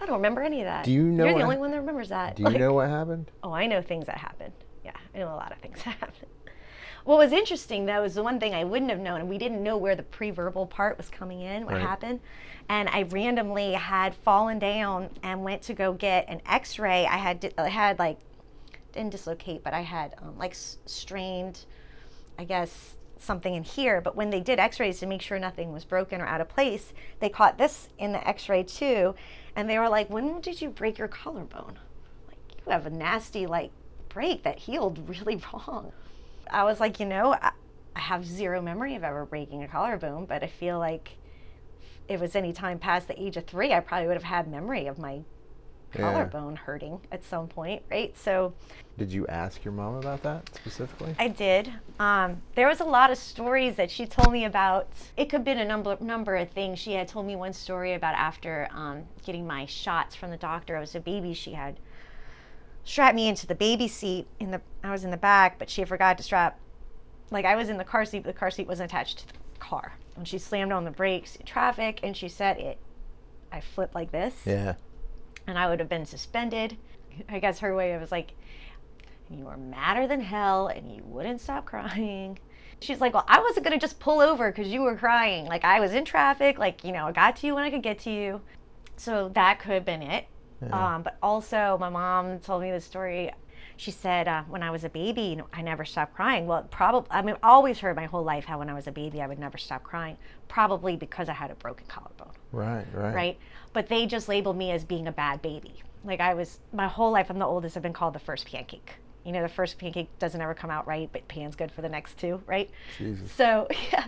I 0.00 0.06
don't 0.06 0.16
remember 0.16 0.42
any 0.42 0.60
of 0.60 0.66
that. 0.66 0.84
Do 0.84 0.92
you 0.92 1.02
know 1.02 1.24
You're 1.24 1.34
the 1.34 1.42
only 1.42 1.56
one 1.58 1.70
that 1.72 1.78
remembers 1.80 2.10
that. 2.10 2.36
Do 2.36 2.42
you 2.44 2.48
Like, 2.50 2.58
know 2.58 2.72
what 2.74 2.88
happened? 2.88 3.30
Oh, 3.42 3.52
I 3.52 3.66
know 3.66 3.82
things 3.82 4.06
that 4.06 4.18
happened. 4.18 4.52
Yeah, 4.84 4.92
I 5.14 5.18
know 5.18 5.26
a 5.28 5.34
lot 5.34 5.50
of 5.50 5.58
things 5.58 5.78
that 5.84 5.96
happened. 5.96 6.28
What 7.08 7.16
was 7.16 7.32
interesting 7.32 7.86
though 7.86 8.04
is 8.04 8.16
the 8.16 8.22
one 8.22 8.38
thing 8.38 8.54
I 8.54 8.64
wouldn't 8.64 8.90
have 8.90 9.00
known, 9.00 9.20
and 9.20 9.30
we 9.30 9.38
didn't 9.38 9.62
know 9.62 9.78
where 9.78 9.96
the 9.96 10.02
pre-verbal 10.02 10.66
part 10.66 10.98
was 10.98 11.08
coming 11.08 11.40
in, 11.40 11.64
what 11.64 11.76
Right. 11.76 11.80
happened, 11.80 12.20
and 12.68 12.86
I 12.90 13.04
randomly 13.04 13.72
had 13.72 14.14
fallen 14.14 14.58
down 14.58 15.08
and 15.22 15.42
went 15.42 15.62
to 15.62 15.72
go 15.72 15.94
get 15.94 16.28
an 16.28 16.42
X-ray. 16.44 17.06
I 17.06 17.16
had 17.16 17.40
di- 17.40 17.52
I 17.56 17.70
had 17.70 17.98
like 17.98 18.18
didn't 18.92 19.12
dislocate, 19.12 19.64
but 19.64 19.72
I 19.72 19.80
had 19.80 20.16
um, 20.20 20.36
like 20.36 20.50
s- 20.50 20.76
strained, 20.84 21.64
I 22.38 22.44
guess 22.44 22.96
something 23.16 23.54
in 23.54 23.62
here. 23.62 24.02
But 24.02 24.14
when 24.14 24.28
they 24.28 24.40
did 24.40 24.58
X-rays 24.58 25.00
to 25.00 25.06
make 25.06 25.22
sure 25.22 25.38
nothing 25.38 25.72
was 25.72 25.86
broken 25.86 26.20
or 26.20 26.26
out 26.26 26.42
of 26.42 26.50
place, 26.50 26.92
they 27.20 27.30
caught 27.30 27.56
this 27.56 27.88
in 27.96 28.12
the 28.12 28.28
X-ray 28.28 28.64
too, 28.64 29.14
and 29.56 29.70
they 29.70 29.78
were 29.78 29.88
like, 29.88 30.10
"When 30.10 30.42
did 30.42 30.60
you 30.60 30.68
break 30.68 30.98
your 30.98 31.08
collarbone?" 31.08 31.78
like 32.28 32.36
you 32.66 32.70
have 32.70 32.84
a 32.84 32.90
nasty 32.90 33.46
like 33.46 33.70
break 34.10 34.42
that 34.42 34.58
healed 34.58 35.08
really 35.08 35.36
wrong. 35.54 35.92
I 36.50 36.64
was 36.64 36.80
like, 36.80 37.00
you 37.00 37.06
know, 37.06 37.34
I, 37.34 37.52
I 37.96 38.00
have 38.00 38.24
zero 38.24 38.60
memory 38.62 38.94
of 38.94 39.04
ever 39.04 39.24
breaking 39.24 39.62
a 39.62 39.68
collarbone, 39.68 40.26
but 40.26 40.42
I 40.42 40.46
feel 40.46 40.78
like 40.78 41.16
if 42.08 42.14
it 42.16 42.20
was 42.20 42.34
any 42.36 42.52
time 42.52 42.78
past 42.78 43.08
the 43.08 43.20
age 43.20 43.36
of 43.36 43.46
three, 43.46 43.72
I 43.72 43.80
probably 43.80 44.06
would 44.06 44.16
have 44.16 44.22
had 44.24 44.48
memory 44.48 44.86
of 44.86 44.98
my 44.98 45.20
Yeah. 45.94 46.02
collarbone 46.02 46.56
hurting 46.56 47.00
at 47.12 47.24
some 47.24 47.48
point, 47.48 47.82
right? 47.90 48.16
So 48.16 48.54
Did 48.98 49.12
you 49.12 49.26
ask 49.28 49.64
your 49.64 49.72
mom 49.72 49.96
about 49.96 50.22
that 50.22 50.48
specifically? 50.54 51.14
I 51.18 51.28
did. 51.28 51.72
Um, 51.98 52.42
there 52.54 52.66
was 52.68 52.80
a 52.80 52.84
lot 52.84 53.10
of 53.10 53.18
stories 53.18 53.76
that 53.76 53.90
she 53.90 54.06
told 54.06 54.32
me 54.32 54.44
about. 54.44 54.88
It 55.16 55.26
could 55.26 55.38
have 55.38 55.44
been 55.44 55.58
a 55.58 55.64
number 55.64 55.96
number 56.00 56.36
of 56.36 56.50
things. 56.50 56.78
She 56.78 56.92
had 56.94 57.08
told 57.08 57.26
me 57.26 57.36
one 57.36 57.52
story 57.52 57.94
about 57.94 58.14
after 58.14 58.68
um, 58.72 59.04
getting 59.24 59.46
my 59.46 59.66
shots 59.66 60.14
from 60.14 60.30
the 60.30 60.36
doctor. 60.36 60.76
I 60.76 60.80
was 60.80 60.94
a 60.94 61.00
baby. 61.00 61.32
She 61.34 61.52
had 61.52 61.78
strapped 62.88 63.14
me 63.14 63.28
into 63.28 63.46
the 63.46 63.54
baby 63.54 63.86
seat 63.88 64.26
in 64.40 64.50
the. 64.50 64.60
I 64.82 64.90
was 64.90 65.04
in 65.04 65.10
the 65.10 65.16
back, 65.16 65.58
but 65.58 65.68
she 65.70 65.84
forgot 65.84 66.16
to 66.18 66.24
strap. 66.24 66.58
Like 67.30 67.44
I 67.44 67.54
was 67.56 67.68
in 67.68 67.76
the 67.76 67.84
car 67.84 68.04
seat, 68.04 68.22
but 68.24 68.32
the 68.34 68.38
car 68.38 68.50
seat 68.50 68.66
wasn't 68.66 68.90
attached 68.90 69.18
to 69.18 69.26
the 69.28 69.34
car. 69.58 69.98
And 70.16 70.26
she 70.26 70.38
slammed 70.38 70.72
on 70.72 70.84
the 70.84 70.90
brakes 70.90 71.36
in 71.36 71.44
traffic, 71.46 72.00
and 72.02 72.16
she 72.16 72.28
said 72.28 72.58
it. 72.58 72.78
I 73.52 73.60
flipped 73.60 73.94
like 73.94 74.12
this 74.12 74.34
Yeah. 74.44 74.74
and 75.46 75.58
I 75.58 75.68
would 75.68 75.80
have 75.80 75.88
been 75.88 76.04
suspended. 76.04 76.76
I 77.28 77.38
guess 77.38 77.60
her 77.60 77.74
way 77.74 77.92
of 77.92 78.00
was 78.00 78.12
like, 78.12 78.32
you 79.30 79.44
were 79.44 79.56
madder 79.56 80.06
than 80.06 80.20
hell 80.20 80.68
and 80.68 80.90
you 80.94 81.02
wouldn't 81.04 81.40
stop 81.40 81.64
crying. 81.64 82.38
She's 82.80 83.00
like, 83.00 83.12
well, 83.14 83.24
I 83.26 83.40
wasn't 83.40 83.64
gonna 83.64 83.78
just 83.78 83.98
pull 84.00 84.20
over 84.20 84.50
because 84.52 84.68
you 84.72 84.82
were 84.82 84.96
crying. 84.96 85.46
Like 85.46 85.64
I 85.64 85.80
was 85.80 85.92
in 85.92 86.04
traffic. 86.04 86.58
Like 86.58 86.84
you 86.84 86.92
know, 86.92 87.06
I 87.06 87.12
got 87.12 87.36
to 87.36 87.46
you 87.46 87.54
when 87.54 87.64
I 87.64 87.70
could 87.70 87.82
get 87.82 87.98
to 88.00 88.10
you. 88.10 88.40
So 88.96 89.30
that 89.30 89.58
could 89.60 89.72
have 89.72 89.84
been 89.84 90.02
it. 90.02 90.26
Yeah. 90.62 90.94
Um, 90.96 91.02
but 91.02 91.16
also, 91.22 91.76
my 91.80 91.88
mom 91.88 92.40
told 92.40 92.62
me 92.62 92.70
the 92.70 92.80
story. 92.80 93.30
She 93.76 93.92
said 93.92 94.26
uh, 94.26 94.42
when 94.48 94.62
I 94.62 94.70
was 94.72 94.82
a 94.82 94.88
baby, 94.88 95.40
I 95.52 95.62
never 95.62 95.84
stopped 95.84 96.14
crying. 96.14 96.46
Well, 96.46 96.64
probably. 96.70 97.08
I 97.12 97.22
mean, 97.22 97.36
I 97.42 97.48
always 97.48 97.78
heard 97.78 97.94
my 97.94 98.06
whole 98.06 98.24
life 98.24 98.44
how 98.44 98.58
when 98.58 98.68
I 98.68 98.74
was 98.74 98.88
a 98.88 98.92
baby, 98.92 99.22
I 99.22 99.26
would 99.28 99.38
never 99.38 99.56
stop 99.56 99.84
crying. 99.84 100.16
Probably 100.48 100.96
because 100.96 101.28
I 101.28 101.32
had 101.34 101.50
a 101.50 101.54
broken 101.54 101.86
collarbone 101.86 102.32
Right. 102.50 102.86
Right. 102.92 103.14
right? 103.14 103.38
But 103.72 103.88
they 103.88 104.06
just 104.06 104.28
labeled 104.28 104.56
me 104.56 104.72
as 104.72 104.84
being 104.84 105.06
a 105.06 105.12
bad 105.12 105.42
baby. 105.42 105.74
Like 106.04 106.20
I 106.20 106.34
was 106.34 106.58
my 106.72 106.88
whole 106.88 107.12
life. 107.12 107.30
I'm 107.30 107.38
the 107.38 107.46
oldest. 107.46 107.76
I've 107.76 107.82
been 107.82 107.92
called 107.92 108.14
the 108.14 108.18
first 108.18 108.46
pancake. 108.46 108.94
You 109.24 109.32
know, 109.32 109.42
the 109.42 109.48
first 109.48 109.78
pancake 109.78 110.08
doesn't 110.18 110.40
ever 110.40 110.54
come 110.54 110.70
out 110.70 110.86
right, 110.86 111.08
but 111.12 111.28
pan's 111.28 111.54
good 111.54 111.70
for 111.70 111.82
the 111.82 111.88
next 111.88 112.18
two, 112.18 112.42
right? 112.46 112.70
Jesus. 112.96 113.30
So 113.30 113.68
yeah. 113.92 114.06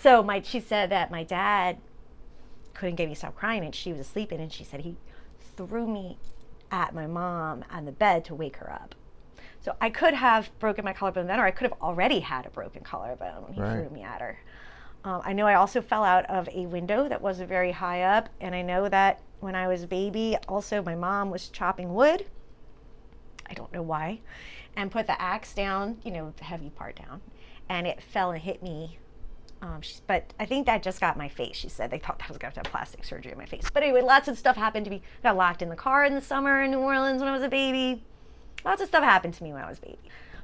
So 0.00 0.22
my 0.22 0.40
she 0.40 0.60
said 0.60 0.90
that 0.90 1.10
my 1.10 1.24
dad 1.24 1.76
couldn't 2.72 2.94
get 2.94 3.08
me 3.08 3.14
to 3.14 3.18
stop 3.18 3.34
crying, 3.34 3.64
and 3.64 3.74
she 3.74 3.92
was 3.92 4.06
sleeping, 4.06 4.40
and 4.40 4.50
she 4.52 4.64
said 4.64 4.80
he 4.80 4.96
threw 5.66 5.86
me 5.86 6.18
at 6.70 6.94
my 6.94 7.06
mom 7.06 7.64
on 7.70 7.84
the 7.84 7.92
bed 7.92 8.24
to 8.26 8.34
wake 8.34 8.56
her 8.56 8.72
up. 8.72 8.94
So 9.60 9.76
I 9.80 9.90
could 9.90 10.14
have 10.14 10.50
broken 10.58 10.84
my 10.84 10.92
collarbone 10.92 11.26
then, 11.26 11.40
or 11.40 11.44
I 11.44 11.50
could 11.50 11.70
have 11.70 11.80
already 11.80 12.20
had 12.20 12.46
a 12.46 12.50
broken 12.50 12.82
collarbone 12.82 13.42
when 13.42 13.52
he 13.52 13.60
Right. 13.60 13.72
threw 13.72 13.90
me 13.90 14.02
at 14.02 14.20
her. 14.20 14.38
Um, 15.04 15.22
I 15.24 15.32
know 15.32 15.46
I 15.46 15.54
also 15.54 15.80
fell 15.80 16.04
out 16.04 16.26
of 16.26 16.48
a 16.50 16.66
window 16.66 17.08
that 17.08 17.22
wasn't 17.22 17.48
very 17.48 17.72
high 17.72 18.02
up, 18.02 18.28
and 18.40 18.54
I 18.54 18.62
know 18.62 18.88
that 18.88 19.22
when 19.40 19.54
I 19.54 19.66
was 19.68 19.82
a 19.82 19.86
baby, 19.86 20.36
also 20.48 20.82
my 20.82 20.94
mom 20.94 21.30
was 21.30 21.48
chopping 21.48 21.94
wood. 21.94 22.26
I 23.48 23.54
don't 23.54 23.72
know 23.72 23.82
why, 23.82 24.20
and 24.76 24.90
put 24.90 25.06
the 25.06 25.20
axe 25.20 25.54
down, 25.54 26.00
you 26.04 26.10
know, 26.10 26.32
the 26.36 26.44
heavy 26.44 26.70
part 26.70 26.96
down, 26.96 27.20
and 27.68 27.86
it 27.86 28.02
fell 28.02 28.30
and 28.30 28.40
hit 28.40 28.62
me. 28.62 28.98
Um, 29.62 29.80
but 30.06 30.32
I 30.40 30.46
think 30.46 30.66
that 30.66 30.82
just 30.82 31.00
got 31.00 31.18
my 31.18 31.28
face. 31.28 31.56
She 31.56 31.68
said 31.68 31.90
they 31.90 31.98
thought 31.98 32.18
that 32.18 32.28
was 32.28 32.38
going 32.38 32.52
to 32.52 32.56
have 32.56 32.64
to 32.64 32.68
have 32.68 32.72
plastic 32.72 33.04
surgery 33.04 33.32
on 33.32 33.38
my 33.38 33.46
face. 33.46 33.68
But 33.72 33.82
anyway, 33.82 34.00
lots 34.00 34.26
of 34.26 34.38
stuff 34.38 34.56
happened 34.56 34.86
to 34.86 34.90
me. 34.90 35.02
I 35.22 35.28
Got 35.28 35.36
locked 35.36 35.62
in 35.62 35.68
the 35.68 35.76
car 35.76 36.04
in 36.04 36.14
the 36.14 36.22
summer 36.22 36.62
in 36.62 36.70
New 36.70 36.78
Orleans 36.78 37.20
when 37.20 37.28
I 37.28 37.32
was 37.32 37.42
a 37.42 37.48
baby. 37.48 38.02
Lots 38.64 38.80
of 38.80 38.88
stuff 38.88 39.04
happened 39.04 39.34
to 39.34 39.44
me 39.44 39.52
when 39.52 39.62
I 39.62 39.68
was 39.68 39.78
a 39.78 39.82
baby. 39.82 39.98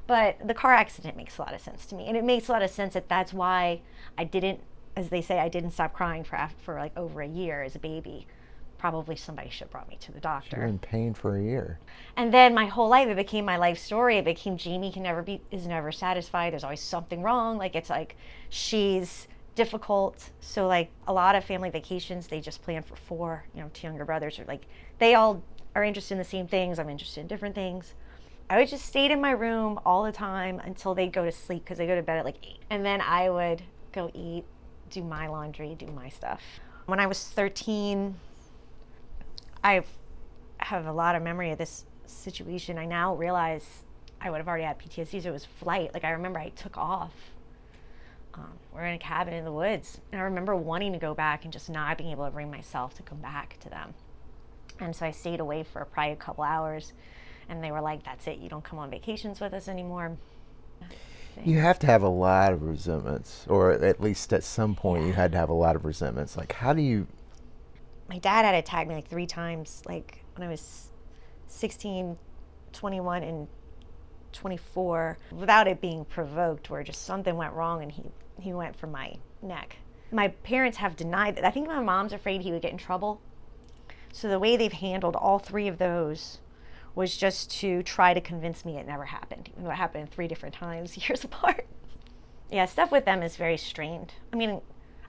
But 0.05 0.47
the 0.47 0.53
car 0.53 0.73
accident 0.73 1.17
makes 1.17 1.37
a 1.37 1.41
lot 1.41 1.53
of 1.53 1.61
sense 1.61 1.85
to 1.87 1.95
me, 1.95 2.07
and 2.07 2.15
it 2.15 2.23
makes 2.23 2.47
a 2.47 2.51
lot 2.51 2.61
of 2.61 2.69
sense 2.69 2.93
that 2.93 3.09
that's 3.09 3.33
why 3.33 3.81
I 4.17 4.23
didn't, 4.23 4.61
as 4.95 5.09
they 5.09 5.21
say, 5.21 5.39
I 5.39 5.49
didn't 5.49 5.71
stop 5.71 5.93
crying 5.93 6.23
for 6.23 6.49
for 6.63 6.75
like 6.75 6.95
over 6.95 7.21
a 7.21 7.27
year 7.27 7.63
as 7.63 7.75
a 7.75 7.79
baby. 7.79 8.27
Probably 8.77 9.15
somebody 9.15 9.49
should 9.49 9.61
have 9.61 9.71
brought 9.71 9.89
me 9.89 9.97
to 10.01 10.11
the 10.11 10.19
doctor. 10.19 10.57
You're 10.57 10.67
in 10.67 10.79
pain 10.79 11.13
for 11.13 11.37
a 11.37 11.41
year. 11.41 11.79
And 12.15 12.33
then 12.33 12.53
my 12.53 12.67
whole 12.67 12.89
life, 12.89 13.07
it 13.07 13.15
became 13.15 13.45
my 13.45 13.57
life 13.57 13.79
story. 13.79 14.17
It 14.17 14.25
became 14.25 14.57
Jamie 14.57 14.91
can 14.91 15.03
never 15.03 15.23
be 15.23 15.41
is 15.51 15.65
never 15.65 15.91
satisfied. 15.91 16.53
There's 16.53 16.63
always 16.63 16.81
something 16.81 17.23
wrong. 17.23 17.57
Like 17.57 17.75
it's 17.75 17.89
like 17.89 18.15
she's 18.49 19.27
difficult. 19.55 20.29
So 20.39 20.67
like 20.67 20.89
a 21.07 21.13
lot 21.13 21.35
of 21.35 21.43
family 21.43 21.69
vacations, 21.69 22.27
they 22.27 22.39
just 22.39 22.61
plan 22.61 22.83
for 22.83 22.95
four. 22.95 23.45
You 23.55 23.61
know, 23.61 23.71
two 23.73 23.87
younger 23.87 24.05
brothers 24.05 24.39
are 24.39 24.45
like 24.45 24.67
they 24.99 25.15
all 25.15 25.41
are 25.75 25.83
interested 25.83 26.13
in 26.13 26.19
the 26.19 26.23
same 26.23 26.47
things. 26.47 26.79
I'm 26.79 26.89
interested 26.89 27.21
in 27.21 27.27
different 27.27 27.55
things. 27.55 27.95
I 28.49 28.57
would 28.57 28.69
just 28.69 28.85
stayed 28.85 29.11
in 29.11 29.19
my 29.19 29.31
room 29.31 29.79
all 29.85 30.03
the 30.03 30.11
time 30.11 30.61
until 30.63 30.95
they 30.95 31.07
go 31.07 31.25
to 31.25 31.31
sleep 31.31 31.65
because 31.65 31.77
they 31.77 31.87
go 31.87 31.95
to 31.95 32.01
bed 32.01 32.19
at 32.19 32.25
like 32.25 32.37
eight, 32.43 32.59
and 32.69 32.85
then 32.85 33.01
I 33.01 33.29
would 33.29 33.61
go 33.91 34.09
eat, 34.13 34.45
do 34.89 35.03
my 35.03 35.27
laundry, 35.27 35.75
do 35.75 35.87
my 35.87 36.07
stuff. 36.07 36.41
When 36.85 36.99
I 36.99 37.07
was 37.07 37.25
13, 37.25 38.15
I 39.63 39.83
have 40.59 40.85
a 40.85 40.91
lot 40.91 41.15
of 41.15 41.23
memory 41.23 41.51
of 41.51 41.57
this 41.57 41.85
situation. 42.05 42.77
I 42.77 42.85
now 42.85 43.15
realize 43.15 43.83
I 44.19 44.29
would 44.29 44.37
have 44.37 44.47
already 44.47 44.63
had 44.63 44.79
PTSD, 44.79 45.23
so 45.23 45.29
it 45.29 45.33
was 45.33 45.45
flight. 45.45 45.93
Like 45.93 46.03
I 46.03 46.11
remember 46.11 46.39
I 46.39 46.49
took 46.49 46.77
off. 46.77 47.13
Um, 48.33 48.53
we're 48.71 48.85
in 48.85 48.93
a 48.93 48.99
cabin 48.99 49.33
in 49.33 49.45
the 49.45 49.51
woods, 49.51 49.99
and 50.11 50.21
I 50.21 50.25
remember 50.25 50.55
wanting 50.55 50.93
to 50.93 50.99
go 50.99 51.15
back 51.15 51.43
and 51.43 51.51
just 51.51 51.69
not 51.69 51.97
being 51.97 52.11
able 52.11 52.25
to 52.25 52.31
bring 52.31 52.51
myself 52.51 52.93
to 52.95 53.03
come 53.03 53.17
back 53.17 53.57
to 53.61 53.69
them. 53.69 53.95
And 54.79 54.95
so 54.95 55.07
I 55.07 55.11
stayed 55.11 55.39
away 55.39 55.63
for 55.63 55.83
probably 55.85 56.13
a 56.13 56.17
couple 56.17 56.43
hours, 56.43 56.93
and 57.49 57.63
they 57.63 57.71
were 57.71 57.81
like, 57.81 58.03
"That's 58.03 58.27
it. 58.27 58.37
You 58.37 58.47
don't 58.47 58.63
come 58.63 58.77
on 58.77 58.91
vacations 58.91 59.39
with 59.39 59.53
us 59.53 59.67
anymore." 59.67 60.17
You 61.43 61.59
have 61.59 61.79
to 61.79 61.87
have 61.87 62.01
a 62.01 62.09
lot 62.09 62.53
of 62.53 62.63
resentments, 62.63 63.45
or 63.47 63.71
at 63.71 64.01
least 64.01 64.33
at 64.33 64.43
some 64.43 64.75
point 64.75 65.05
you 65.05 65.13
had 65.13 65.31
to 65.33 65.37
have 65.37 65.49
a 65.49 65.53
lot 65.53 65.75
of 65.75 65.85
resentments. 65.85 66.35
Like, 66.35 66.53
how 66.53 66.73
do 66.73 66.81
you? 66.81 67.07
My 68.09 68.19
dad 68.19 68.45
had 68.45 68.55
attacked 68.55 68.87
me 68.87 68.95
like 68.95 69.07
three 69.07 69.27
times, 69.27 69.83
like 69.85 70.23
when 70.35 70.47
I 70.47 70.51
was 70.51 70.91
16, 71.47 72.17
21, 72.71 73.23
and 73.23 73.47
24 74.33 75.17
without 75.31 75.67
it 75.67 75.81
being 75.81 76.05
provoked 76.05 76.69
where 76.69 76.83
just 76.83 77.03
something 77.03 77.35
went 77.35 77.53
wrong 77.53 77.81
and 77.81 77.91
he, 77.91 78.03
he 78.39 78.53
went 78.53 78.75
for 78.75 78.87
my 78.87 79.15
neck. 79.41 79.77
My 80.11 80.29
parents 80.29 80.77
have 80.77 80.95
denied 80.95 81.35
that. 81.35 81.45
I 81.45 81.51
think 81.51 81.67
my 81.67 81.81
mom's 81.81 82.13
afraid 82.13 82.41
he 82.41 82.51
would 82.51 82.61
get 82.61 82.71
in 82.71 82.77
trouble. 82.77 83.19
So 84.13 84.29
the 84.29 84.39
way 84.39 84.55
they've 84.55 84.71
handled 84.71 85.15
all 85.15 85.39
three 85.39 85.67
of 85.67 85.77
those 85.77 86.39
was 86.95 87.17
just 87.17 87.51
to 87.59 87.83
try 87.83 88.13
to 88.13 88.21
convince 88.21 88.65
me 88.65 88.77
it 88.77 88.87
never 88.87 89.05
happened, 89.05 89.49
even 89.51 89.63
though 89.63 89.71
it 89.71 89.75
happened 89.75 90.09
three 90.09 90.27
different 90.27 90.55
times 90.55 90.97
years 91.09 91.23
apart. 91.23 91.65
Yeah, 92.51 92.65
stuff 92.65 92.91
with 92.91 93.05
them 93.05 93.21
is 93.21 93.35
very 93.35 93.57
strained. 93.57 94.13
I 94.31 94.37
mean, 94.37 94.61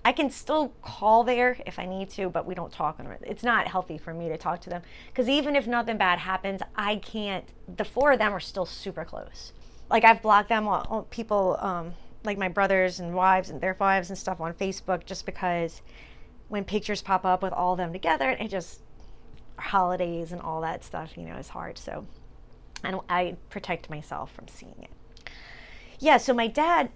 I 0.04 0.12
can 0.12 0.30
still 0.30 0.72
call 0.82 1.24
there 1.24 1.58
if 1.66 1.78
I 1.78 1.86
need 1.86 2.08
to, 2.10 2.28
but 2.28 2.46
we 2.46 2.54
don't 2.54 2.72
talk 2.72 2.98
on 3.00 3.06
it. 3.06 3.20
It's 3.26 3.42
not 3.42 3.66
healthy 3.66 3.98
for 3.98 4.14
me 4.14 4.28
to 4.28 4.36
talk 4.36 4.60
to 4.62 4.70
them 4.70 4.82
because 5.08 5.28
even 5.28 5.56
if 5.56 5.66
nothing 5.66 5.98
bad 5.98 6.18
happens, 6.18 6.62
I 6.76 6.96
can't. 6.96 7.44
The 7.76 7.84
four 7.84 8.12
of 8.12 8.18
them 8.18 8.32
are 8.32 8.40
still 8.40 8.66
super 8.66 9.04
close. 9.04 9.52
Like 9.90 10.04
I've 10.04 10.22
blocked 10.22 10.50
them, 10.50 10.68
all, 10.68 11.06
people 11.10 11.58
um, 11.60 11.94
like 12.24 12.38
my 12.38 12.48
brothers 12.48 13.00
and 13.00 13.14
wives 13.14 13.50
and 13.50 13.60
their 13.60 13.76
wives 13.78 14.10
and 14.10 14.18
stuff 14.18 14.40
on 14.40 14.54
Facebook 14.54 15.04
just 15.04 15.26
because 15.26 15.82
when 16.48 16.64
pictures 16.64 17.02
pop 17.02 17.24
up 17.24 17.42
with 17.42 17.52
all 17.52 17.72
of 17.72 17.78
them 17.78 17.92
together, 17.92 18.30
and 18.30 18.46
it 18.46 18.50
just 18.50 18.80
holidays 19.56 20.32
and 20.32 20.40
all 20.40 20.60
that 20.62 20.84
stuff, 20.84 21.16
you 21.16 21.24
know, 21.24 21.36
is 21.36 21.48
hard. 21.48 21.76
So, 21.76 22.06
and 22.84 23.00
I 23.08 23.36
protect 23.50 23.90
myself 23.90 24.32
from 24.32 24.48
seeing 24.48 24.76
it. 24.80 25.30
Yeah. 25.98 26.16
So 26.16 26.32
my 26.32 26.46
dad 26.46 26.90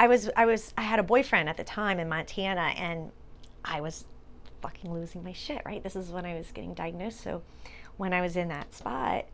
I 0.00 0.06
was 0.06 0.30
I 0.34 0.46
was 0.46 0.72
I 0.78 0.82
had 0.82 0.98
a 0.98 1.02
boyfriend 1.02 1.50
at 1.50 1.58
the 1.58 1.62
time 1.62 2.00
in 2.00 2.08
Montana 2.08 2.72
and 2.78 3.12
I 3.62 3.82
was 3.82 4.06
fucking 4.62 4.90
losing 4.90 5.22
my 5.22 5.34
shit, 5.34 5.60
right? 5.66 5.82
This 5.82 5.94
is 5.94 6.08
when 6.08 6.24
I 6.24 6.34
was 6.36 6.50
getting 6.52 6.72
diagnosed. 6.72 7.20
So 7.20 7.42
when 7.98 8.14
I 8.14 8.22
was 8.22 8.34
in 8.34 8.48
that 8.48 8.72
spot, 8.72 9.26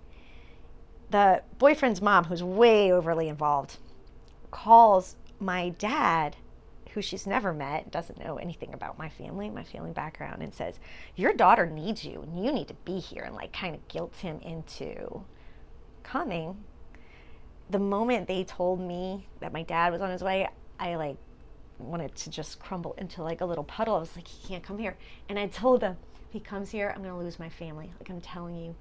the 1.11 1.43
boyfriend's 1.59 2.03
mom, 2.03 2.25
who's 2.25 2.43
way 2.43 2.91
overly 2.91 3.29
involved, 3.29 3.77
calls 4.51 5.15
my 5.39 5.69
dad, 5.69 6.35
who 6.91 7.01
she's 7.01 7.29
never 7.29 7.53
met, 7.53 7.93
doesn't 7.93 8.19
know 8.19 8.37
anything 8.37 8.75
about 8.75 8.99
my 8.99 9.09
family, 9.09 9.49
my 9.49 9.63
family 9.63 9.93
background, 9.93 10.43
and 10.43 10.53
says, 10.53 10.81
Your 11.15 11.33
daughter 11.33 11.67
needs 11.67 12.05
you 12.05 12.23
and 12.23 12.45
you 12.45 12.51
need 12.51 12.67
to 12.67 12.75
be 12.75 12.99
here, 12.99 13.23
and 13.23 13.37
like 13.37 13.53
kind 13.53 13.77
of 13.77 13.87
guilt 13.87 14.17
him 14.17 14.41
into 14.41 15.23
coming 16.03 16.57
the 17.71 17.79
moment 17.79 18.29
they 18.29 18.45
told 18.45 18.81
me 18.81 19.27
that 19.41 19.53
my 19.53 19.63
dad 19.63 19.93
was 19.93 20.01
on 20.01 20.11
his 20.11 20.23
way, 20.23 20.49
I 20.79 20.97
like 20.97 21.17
wanted 21.79 22.15
to 22.15 22.31
just 22.31 22.59
crumble 22.59 22.95
into 22.99 23.23
like 23.23 23.41
a 23.41 23.45
little 23.45 23.65
puddle. 23.65 23.97
I 23.97 23.99
was 23.99 24.17
like, 24.17 24.29
he 24.29 24.49
can't 24.49 24.63
come 24.63 24.79
here. 24.79 24.97
And 25.29 25.39
I 25.39 25.47
told 25.47 25.81
them, 25.81 25.97
if 26.27 26.33
he 26.33 26.41
comes 26.41 26.71
here, 26.71 26.93
I'm 26.95 27.03
gonna 27.03 27.19
lose 27.19 27.39
my 27.39 27.49
family. 27.49 27.91
Like 27.99 28.11
I'm 28.11 28.21
telling 28.21 28.57
you, 28.57 28.75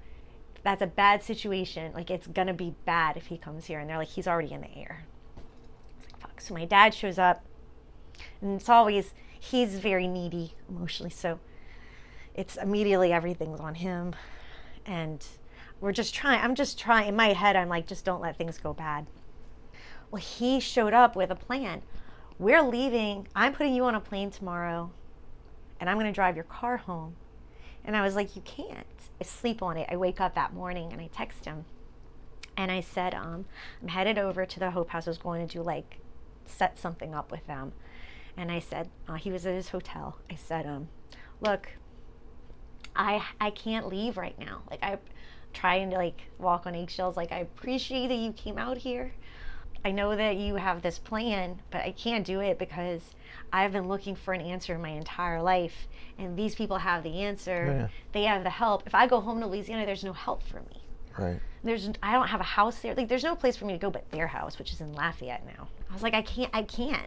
that's 0.62 0.82
a 0.82 0.86
bad 0.86 1.22
situation. 1.22 1.92
Like 1.94 2.10
it's 2.10 2.26
gonna 2.26 2.54
be 2.54 2.74
bad 2.84 3.16
if 3.16 3.26
he 3.26 3.38
comes 3.38 3.66
here. 3.66 3.80
And 3.80 3.88
they're 3.88 3.98
like, 3.98 4.08
he's 4.08 4.26
already 4.26 4.52
in 4.52 4.60
the 4.60 4.76
air. 4.76 5.04
Like, 5.36 6.20
fuck. 6.20 6.40
So 6.40 6.54
my 6.54 6.64
dad 6.64 6.94
shows 6.94 7.18
up, 7.18 7.44
and 8.40 8.60
it's 8.60 8.68
always 8.68 9.14
he's 9.38 9.78
very 9.78 10.06
needy 10.06 10.54
emotionally. 10.68 11.10
So 11.10 11.38
it's 12.34 12.56
immediately 12.56 13.12
everything's 13.12 13.60
on 13.60 13.76
him, 13.76 14.14
and 14.84 15.24
we're 15.80 15.92
just 15.92 16.14
trying. 16.14 16.40
I'm 16.42 16.54
just 16.54 16.78
trying. 16.78 17.08
In 17.08 17.16
my 17.16 17.32
head, 17.32 17.56
I'm 17.56 17.68
like, 17.68 17.86
just 17.86 18.04
don't 18.04 18.20
let 18.20 18.36
things 18.36 18.58
go 18.58 18.72
bad. 18.72 19.06
Well, 20.10 20.22
he 20.22 20.60
showed 20.60 20.94
up 20.94 21.16
with 21.16 21.30
a 21.30 21.34
plan. 21.34 21.82
We're 22.38 22.62
leaving. 22.62 23.28
I'm 23.34 23.52
putting 23.52 23.74
you 23.74 23.84
on 23.84 23.94
a 23.94 24.00
plane 24.00 24.30
tomorrow, 24.30 24.90
and 25.80 25.90
I'm 25.90 25.96
going 25.96 26.06
to 26.06 26.12
drive 26.12 26.36
your 26.36 26.44
car 26.44 26.76
home. 26.76 27.16
And 27.84 27.96
I 27.96 28.02
was 28.02 28.16
like, 28.16 28.34
you 28.34 28.42
can't. 28.42 28.86
I 29.20 29.24
sleep 29.24 29.62
on 29.62 29.76
it. 29.76 29.88
I 29.90 29.96
wake 29.96 30.20
up 30.20 30.34
that 30.34 30.52
morning 30.52 30.92
and 30.92 31.00
I 31.00 31.08
text 31.12 31.44
him. 31.44 31.64
And 32.56 32.72
I 32.72 32.80
said, 32.80 33.14
um, 33.14 33.44
I'm 33.80 33.88
headed 33.88 34.18
over 34.18 34.44
to 34.44 34.58
the 34.58 34.72
Hope 34.72 34.90
House. 34.90 35.06
I 35.06 35.10
was 35.10 35.18
going 35.18 35.46
to 35.46 35.52
do 35.58 35.62
like 35.62 35.98
set 36.46 36.78
something 36.78 37.14
up 37.14 37.30
with 37.30 37.46
them. 37.46 37.72
And 38.36 38.50
I 38.50 38.58
said, 38.58 38.90
uh, 39.08 39.14
he 39.14 39.30
was 39.30 39.46
at 39.46 39.54
his 39.54 39.70
hotel. 39.70 40.18
I 40.30 40.34
said, 40.34 40.66
um, 40.66 40.88
look, 41.40 41.68
I 42.94 43.22
I 43.40 43.50
can't 43.50 43.88
leave 43.88 44.16
right 44.16 44.38
now. 44.38 44.62
Like 44.70 44.82
I 44.82 44.98
trying 45.56 45.90
to 45.90 45.96
like 45.96 46.20
walk 46.38 46.66
on 46.66 46.74
eggshells. 46.74 47.16
Like, 47.16 47.32
I 47.32 47.38
appreciate 47.38 48.08
that 48.08 48.16
you 48.16 48.32
came 48.32 48.58
out 48.58 48.76
here. 48.76 49.12
I 49.84 49.90
know 49.92 50.16
that 50.16 50.36
you 50.36 50.56
have 50.56 50.82
this 50.82 50.98
plan, 50.98 51.60
but 51.70 51.82
I 51.82 51.92
can't 51.92 52.26
do 52.26 52.40
it 52.40 52.58
because 52.58 53.02
I've 53.52 53.72
been 53.72 53.88
looking 53.88 54.16
for 54.16 54.34
an 54.34 54.40
answer 54.40 54.76
my 54.78 54.88
entire 54.88 55.40
life, 55.40 55.86
and 56.18 56.36
these 56.36 56.54
people 56.54 56.78
have 56.78 57.02
the 57.02 57.22
answer. 57.22 57.66
Yeah. 57.66 57.88
They 58.12 58.24
have 58.24 58.42
the 58.42 58.50
help. 58.50 58.82
If 58.86 58.94
I 58.94 59.06
go 59.06 59.20
home 59.20 59.40
to 59.40 59.46
Louisiana, 59.46 59.86
there's 59.86 60.04
no 60.04 60.12
help 60.12 60.42
for 60.42 60.60
me. 60.60 60.82
Right. 61.16 61.40
There's 61.62 61.88
I 62.02 62.12
don't 62.12 62.28
have 62.28 62.40
a 62.40 62.44
house 62.44 62.80
there. 62.80 62.94
Like 62.94 63.08
there's 63.08 63.24
no 63.24 63.34
place 63.34 63.56
for 63.56 63.64
me 63.64 63.72
to 63.72 63.78
go 63.78 63.90
but 63.90 64.10
their 64.10 64.26
house, 64.26 64.58
which 64.58 64.72
is 64.72 64.80
in 64.80 64.92
Lafayette 64.92 65.46
now. 65.46 65.68
I 65.88 65.92
was 65.94 66.02
like, 66.02 66.14
I 66.14 66.22
can't. 66.22 66.50
I 66.52 66.62
can't. 66.62 67.06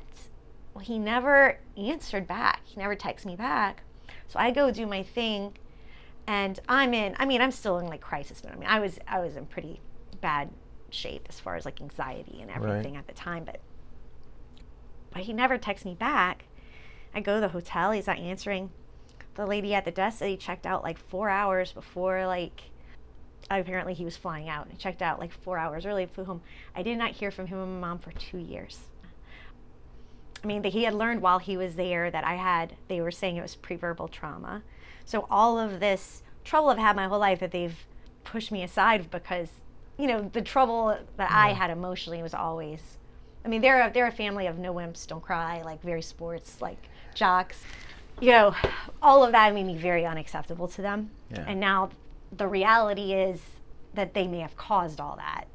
Well, 0.73 0.83
he 0.83 0.97
never 0.97 1.59
answered 1.77 2.27
back. 2.27 2.62
He 2.63 2.79
never 2.79 2.95
texted 2.95 3.25
me 3.25 3.35
back. 3.35 3.83
So 4.27 4.39
I 4.39 4.51
go 4.51 4.71
do 4.71 4.85
my 4.88 5.03
thing 5.03 5.53
and 6.30 6.60
I'm 6.70 6.94
in. 6.94 7.15
I 7.18 7.26
mean, 7.26 7.42
I'm 7.42 7.50
still 7.50 7.80
in 7.80 7.88
like 7.88 8.02
crisis 8.02 8.44
mode. 8.44 8.54
I 8.54 8.56
mean, 8.58 8.70
I 8.70 8.80
was 8.80 9.00
I 9.08 9.20
was 9.20 9.36
in 9.36 9.48
pretty 9.48 9.82
bad 10.22 10.52
shape 10.92 11.26
as 11.28 11.39
far 11.39 11.56
as 11.56 11.65
like 11.65 11.82
anxiety 11.82 12.39
and 12.39 12.52
everything 12.52 12.94
right. 12.94 13.00
at 13.00 13.08
the 13.08 13.15
time, 13.15 13.44
but 13.46 13.60
but 15.10 15.24
he 15.24 15.34
never 15.34 15.58
texts 15.58 15.86
me 15.86 15.96
back. 15.96 16.46
I 17.15 17.20
go 17.22 17.36
to 17.36 17.42
the 17.42 17.50
hotel. 17.50 17.92
He's 17.92 18.06
not 18.06 18.20
answering. 18.20 18.70
The 19.34 19.48
lady 19.48 19.74
at 19.74 19.86
the 19.86 19.92
desk 19.92 20.20
said 20.20 20.30
he 20.30 20.38
checked 20.38 20.68
out 20.68 20.84
like 20.84 21.00
four 21.00 21.30
hours 21.30 21.74
before 21.74 22.28
like 22.28 22.62
apparently 23.50 23.96
he 23.96 24.06
was 24.06 24.15
flying 24.15 24.48
out. 24.48 24.68
He 24.70 24.78
checked 24.78 25.02
out 25.02 25.20
like 25.20 25.32
four 25.32 25.58
hours 25.58 25.88
early, 25.88 26.06
flew 26.06 26.26
home. 26.26 26.42
I 26.76 26.84
did 26.84 27.00
not 27.00 27.12
hear 27.13 27.32
from 27.32 27.48
him 27.48 27.58
and 27.58 27.82
my 27.82 27.88
mom 27.88 27.98
for 27.98 28.12
two 28.12 28.38
years. 28.38 28.82
I 30.44 30.48
mean, 30.48 30.63
he 30.63 30.84
had 30.84 30.94
learned 30.94 31.24
while 31.24 31.39
he 31.39 31.58
was 31.58 31.76
there 31.76 32.12
that 32.12 32.24
I 32.24 32.36
had, 32.36 32.76
they 32.88 33.02
were 33.02 33.12
saying 33.12 33.38
it 33.38 33.42
was 33.42 33.56
preverbal 33.56 34.12
trauma. 34.12 34.62
So 35.10 35.26
all 35.32 35.58
of 35.58 35.80
this 35.80 36.22
trouble 36.43 36.69
I've 36.69 36.78
had 36.78 36.95
my 36.95 37.08
whole 37.08 37.17
life 37.17 37.39
that 37.39 37.50
they've 37.50 37.76
pushed 38.24 38.52
me 38.52 38.62
aside 38.62 39.10
because, 39.10 39.50
you 39.98 40.06
know, 40.06 40.30
the 40.34 40.41
trouble 40.43 40.95
that 41.17 41.32
yeah. 41.32 41.45
I 41.45 41.54
had 41.54 41.72
emotionally 41.72 42.22
was 42.22 42.36
always. 42.36 42.80
I 43.43 43.48
mean, 43.48 43.60
they're 43.60 43.88
a, 43.88 43.91
they're 43.91 44.06
a 44.06 44.12
family 44.12 44.45
of 44.45 44.60
no 44.60 44.72
wimps, 44.72 45.08
don't 45.08 45.24
cry, 45.24 45.63
like 45.63 45.82
very 45.82 46.04
sports, 46.04 46.62
like 46.62 46.78
jocks. 47.15 47.63
You 48.22 48.34
know, 48.34 48.56
all 49.02 49.24
of 49.24 49.32
that 49.32 49.52
made 49.52 49.65
me 49.65 49.76
very 49.76 50.06
unacceptable 50.06 50.67
to 50.67 50.84
them. 50.84 51.10
Yeah. 51.32 51.45
And 51.48 51.60
now 51.60 51.89
the 52.32 52.48
reality 52.48 53.13
is 53.13 53.41
that 53.95 54.13
they 54.13 54.28
may 54.28 54.41
have 54.41 54.56
caused 54.58 55.00
all 55.00 55.15
that. 55.15 55.45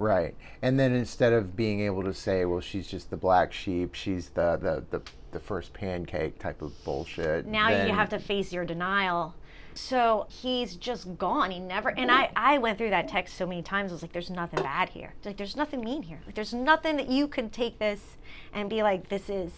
Right. 0.00 0.34
And 0.62 0.80
then 0.80 0.94
instead 0.94 1.34
of 1.34 1.54
being 1.54 1.80
able 1.80 2.02
to 2.04 2.14
say, 2.14 2.46
well, 2.46 2.60
she's 2.60 2.86
just 2.86 3.10
the 3.10 3.18
black 3.18 3.52
sheep, 3.52 3.94
she's 3.94 4.30
the, 4.30 4.56
the, 4.56 4.98
the 4.98 5.02
the 5.32 5.38
first 5.38 5.72
pancake 5.72 6.38
type 6.38 6.62
of 6.62 6.72
bullshit. 6.84 7.46
Now 7.46 7.68
then, 7.68 7.86
you 7.86 7.94
have 7.94 8.08
to 8.08 8.18
face 8.18 8.52
your 8.52 8.64
denial. 8.64 9.34
So 9.74 10.26
he's 10.28 10.74
just 10.74 11.18
gone. 11.18 11.50
He 11.50 11.60
never 11.60 11.90
and 11.90 12.10
I 12.10 12.30
I 12.34 12.58
went 12.58 12.78
through 12.78 12.90
that 12.90 13.08
text 13.08 13.36
so 13.36 13.46
many 13.46 13.62
times. 13.62 13.92
I 13.92 13.94
was 13.94 14.02
like, 14.02 14.12
"There's 14.12 14.30
nothing 14.30 14.62
bad 14.62 14.88
here. 14.88 15.14
Like, 15.24 15.36
there's 15.36 15.54
nothing 15.54 15.82
mean 15.82 16.02
here. 16.02 16.20
Like, 16.26 16.34
there's 16.34 16.54
nothing 16.54 16.96
that 16.96 17.08
you 17.08 17.28
can 17.28 17.50
take 17.50 17.78
this 17.78 18.16
and 18.52 18.68
be 18.68 18.82
like, 18.82 19.08
this 19.08 19.30
is 19.30 19.52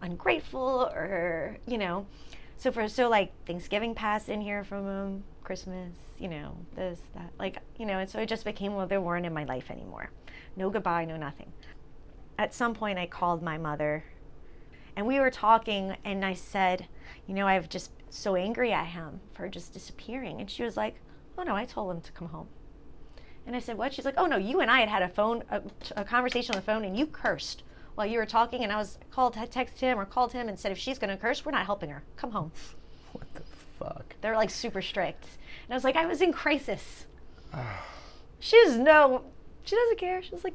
ungrateful 0.00 0.90
or 0.94 1.56
you 1.66 1.78
know." 1.78 2.06
So 2.56 2.70
for 2.70 2.88
so 2.88 3.08
like 3.08 3.32
Thanksgiving 3.46 3.94
passed 3.94 4.28
in 4.28 4.40
here 4.40 4.62
from 4.62 4.86
him, 4.86 5.24
Christmas, 5.44 5.94
you 6.18 6.28
know, 6.28 6.56
this 6.74 7.00
that 7.14 7.32
like 7.38 7.58
you 7.78 7.86
know, 7.86 7.98
and 7.98 8.10
so 8.10 8.18
it 8.20 8.28
just 8.28 8.44
became 8.44 8.74
well, 8.74 8.86
they 8.86 8.98
weren't 8.98 9.26
in 9.26 9.34
my 9.34 9.44
life 9.44 9.70
anymore. 9.70 10.10
No 10.56 10.70
goodbye, 10.70 11.04
no 11.04 11.16
nothing. 11.16 11.52
At 12.38 12.54
some 12.54 12.74
point, 12.74 12.98
I 12.98 13.06
called 13.06 13.42
my 13.42 13.58
mother 13.58 14.04
And 14.96 15.06
we 15.06 15.20
were 15.20 15.30
talking, 15.30 15.96
and 16.04 16.24
I 16.24 16.34
said, 16.34 16.88
You 17.26 17.34
know, 17.34 17.46
I've 17.46 17.68
just 17.68 17.90
so 18.10 18.36
angry 18.36 18.72
at 18.72 18.86
him 18.88 19.20
for 19.34 19.48
just 19.48 19.72
disappearing. 19.72 20.40
And 20.40 20.50
she 20.50 20.62
was 20.62 20.76
like, 20.76 20.96
Oh 21.38 21.42
no, 21.42 21.56
I 21.56 21.64
told 21.64 21.94
him 21.94 22.00
to 22.02 22.12
come 22.12 22.28
home. 22.28 22.48
And 23.46 23.56
I 23.56 23.58
said, 23.60 23.76
What? 23.78 23.92
She's 23.92 24.04
like, 24.04 24.14
Oh 24.16 24.26
no, 24.26 24.36
you 24.36 24.60
and 24.60 24.70
I 24.70 24.80
had 24.80 24.88
had 24.88 25.02
a 25.02 25.08
phone, 25.08 25.42
a, 25.50 25.62
a 25.96 26.04
conversation 26.04 26.54
on 26.54 26.60
the 26.60 26.66
phone, 26.66 26.84
and 26.84 26.96
you 26.96 27.06
cursed 27.06 27.62
while 27.96 28.06
you 28.06 28.18
were 28.18 28.26
talking. 28.26 28.62
And 28.62 28.72
I 28.72 28.76
was 28.76 28.98
called, 29.10 29.34
texted 29.36 29.78
him 29.80 29.98
or 30.00 30.04
called 30.06 30.32
him 30.32 30.48
and 30.48 30.58
said, 30.58 30.72
If 30.72 30.78
she's 30.78 30.98
going 30.98 31.10
to 31.10 31.16
curse, 31.16 31.44
we're 31.44 31.52
not 31.52 31.66
helping 31.66 31.90
her. 31.90 32.02
Come 32.16 32.32
home. 32.32 32.52
What 33.12 33.32
the 33.34 33.42
fuck? 33.78 34.16
They're 34.20 34.36
like 34.36 34.50
super 34.50 34.82
strict. 34.82 35.24
And 35.64 35.72
I 35.72 35.74
was 35.74 35.84
like, 35.84 35.96
I 35.96 36.06
was 36.06 36.20
in 36.20 36.32
crisis. 36.32 37.06
she 38.40 38.62
was 38.64 38.76
no, 38.76 39.24
she 39.64 39.76
doesn't 39.76 39.98
care. 39.98 40.22
She 40.22 40.30
was 40.30 40.44
like, 40.44 40.54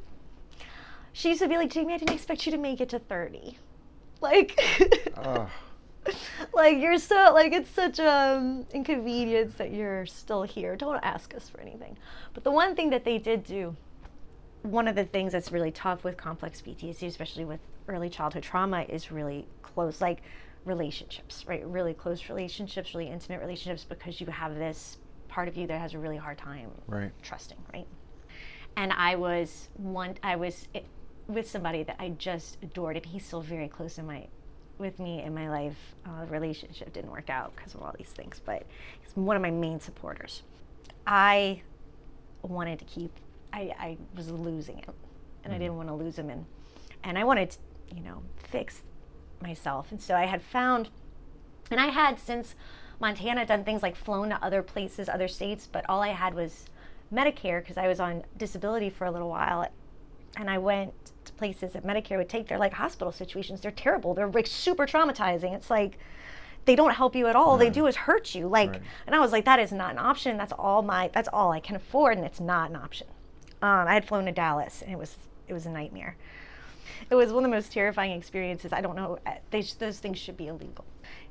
she 1.12 1.30
used 1.30 1.42
to 1.42 1.48
be 1.48 1.56
like, 1.56 1.70
Jamie, 1.70 1.94
I 1.94 1.98
didn't 1.98 2.14
expect 2.14 2.46
you 2.46 2.52
to 2.52 2.58
make 2.58 2.80
it 2.80 2.88
to 2.90 2.98
30. 2.98 3.58
Like, 4.20 4.60
like 6.54 6.78
you're 6.78 6.98
so 6.98 7.32
like 7.34 7.52
it's 7.52 7.70
such 7.70 8.00
um 8.00 8.66
inconvenience 8.72 9.54
that 9.54 9.72
you're 9.72 10.06
still 10.06 10.42
here. 10.42 10.76
Don't 10.76 11.00
ask 11.02 11.34
us 11.34 11.48
for 11.48 11.60
anything. 11.60 11.96
But 12.34 12.44
the 12.44 12.50
one 12.50 12.74
thing 12.74 12.90
that 12.90 13.04
they 13.04 13.18
did 13.18 13.44
do, 13.44 13.76
one 14.62 14.88
of 14.88 14.94
the 14.94 15.04
things 15.04 15.32
that's 15.32 15.52
really 15.52 15.70
tough 15.70 16.04
with 16.04 16.16
complex 16.16 16.60
PTSD, 16.60 17.06
especially 17.06 17.44
with 17.44 17.60
early 17.88 18.08
childhood 18.08 18.42
trauma, 18.42 18.82
is 18.82 19.10
really 19.10 19.46
close 19.62 20.00
like 20.00 20.22
relationships, 20.64 21.44
right? 21.46 21.64
Really 21.66 21.94
close 21.94 22.28
relationships, 22.28 22.94
really 22.94 23.10
intimate 23.10 23.40
relationships, 23.40 23.84
because 23.88 24.20
you 24.20 24.26
have 24.28 24.54
this 24.54 24.98
part 25.28 25.48
of 25.48 25.56
you 25.56 25.66
that 25.66 25.80
has 25.80 25.94
a 25.94 25.98
really 25.98 26.16
hard 26.16 26.38
time 26.38 26.70
Right. 26.86 27.10
trusting, 27.22 27.58
right? 27.72 27.86
And 28.76 28.92
I 28.92 29.16
was 29.16 29.68
one, 29.74 30.16
I 30.22 30.36
was 30.36 30.68
i- 30.74 30.82
with 31.28 31.48
somebody 31.48 31.82
that 31.84 31.96
I 31.98 32.10
just 32.10 32.58
adored, 32.62 32.96
and 32.96 33.06
he's 33.06 33.24
still 33.24 33.40
very 33.40 33.68
close 33.68 33.98
in 33.98 34.06
my, 34.06 34.26
with 34.78 34.98
me 34.98 35.22
in 35.22 35.34
my 35.34 35.48
life. 35.48 35.94
Uh, 36.04 36.24
the 36.24 36.30
relationship 36.30 36.92
didn't 36.92 37.10
work 37.10 37.30
out 37.30 37.54
because 37.56 37.74
of 37.74 37.82
all 37.82 37.94
these 37.96 38.08
things, 38.10 38.40
but 38.44 38.64
he's 39.00 39.14
one 39.16 39.36
of 39.36 39.42
my 39.42 39.50
main 39.50 39.80
supporters. 39.80 40.42
I 41.06 41.62
wanted 42.42 42.78
to 42.80 42.84
keep, 42.84 43.12
I, 43.52 43.74
I 43.78 43.96
was 44.16 44.30
losing 44.30 44.78
him, 44.78 44.94
and 45.44 45.52
I 45.52 45.58
didn't 45.58 45.76
want 45.76 45.88
to 45.88 45.94
lose 45.94 46.18
him, 46.18 46.30
and 46.30 46.44
and 47.02 47.18
I 47.18 47.24
wanted 47.24 47.50
to, 47.50 47.58
you 47.96 48.02
know, 48.02 48.22
fix 48.36 48.82
myself, 49.42 49.90
and 49.90 50.00
so 50.00 50.14
I 50.14 50.26
had 50.26 50.42
found 50.42 50.90
and 51.70 51.78
I 51.80 51.86
had 51.86 52.18
since 52.18 52.54
Montana 52.98 53.46
done 53.46 53.64
things 53.64 53.82
like 53.82 53.96
flown 53.96 54.30
to 54.30 54.44
other 54.44 54.62
places, 54.62 55.08
other 55.08 55.28
states, 55.28 55.68
but 55.70 55.84
all 55.88 56.02
I 56.02 56.08
had 56.08 56.34
was 56.34 56.66
Medicare 57.12 57.60
because 57.60 57.76
I 57.76 57.86
was 57.88 58.00
on 58.00 58.24
disability 58.36 58.90
for 58.90 59.04
a 59.04 59.10
little 59.10 59.28
while. 59.28 59.66
And 60.36 60.48
I 60.50 60.58
went 60.58 60.92
to 61.24 61.32
places 61.32 61.72
that 61.72 61.84
Medicare 61.84 62.16
would 62.18 62.28
take. 62.28 62.48
They're 62.48 62.58
like 62.58 62.72
hospital 62.74 63.12
situations. 63.12 63.60
They're 63.60 63.70
terrible. 63.70 64.14
They're 64.14 64.28
like 64.28 64.46
super 64.46 64.86
traumatizing. 64.86 65.54
It's 65.54 65.70
like 65.70 65.98
they 66.66 66.76
don't 66.76 66.92
help 66.94 67.16
you 67.16 67.26
at 67.26 67.34
all. 67.36 67.56
They 67.56 67.70
do 67.70 67.86
is 67.86 67.96
hurt 67.96 68.34
you. 68.34 68.46
Like, 68.48 68.70
Right. 68.70 68.82
and 69.06 69.14
I 69.16 69.20
was 69.20 69.32
like, 69.32 69.44
that 69.46 69.58
is 69.58 69.72
not 69.72 69.92
an 69.92 69.98
option. 69.98 70.36
That's 70.36 70.52
all 70.52 70.82
my. 70.82 71.08
That's 71.12 71.28
all 71.32 71.52
I 71.52 71.60
can 71.60 71.74
afford, 71.76 72.16
and 72.16 72.26
it's 72.26 72.40
not 72.40 72.70
an 72.70 72.76
option. 72.76 73.06
Um, 73.62 73.86
I 73.88 73.94
had 73.94 74.04
flown 74.04 74.26
to 74.26 74.32
Dallas, 74.32 74.82
and 74.82 74.92
it 74.92 74.98
was 74.98 75.16
it 75.48 75.52
was 75.52 75.66
a 75.66 75.70
nightmare. 75.70 76.16
It 77.10 77.14
was 77.14 77.32
one 77.32 77.44
of 77.44 77.50
the 77.50 77.56
most 77.56 77.72
terrifying 77.72 78.12
experiences. 78.12 78.72
I 78.72 78.80
don't 78.80 78.96
know. 78.96 79.18
uh, 79.26 79.32
They, 79.50 79.62
those 79.78 79.98
things 79.98 80.18
should 80.18 80.36
be 80.36 80.48
illegal. 80.48 80.84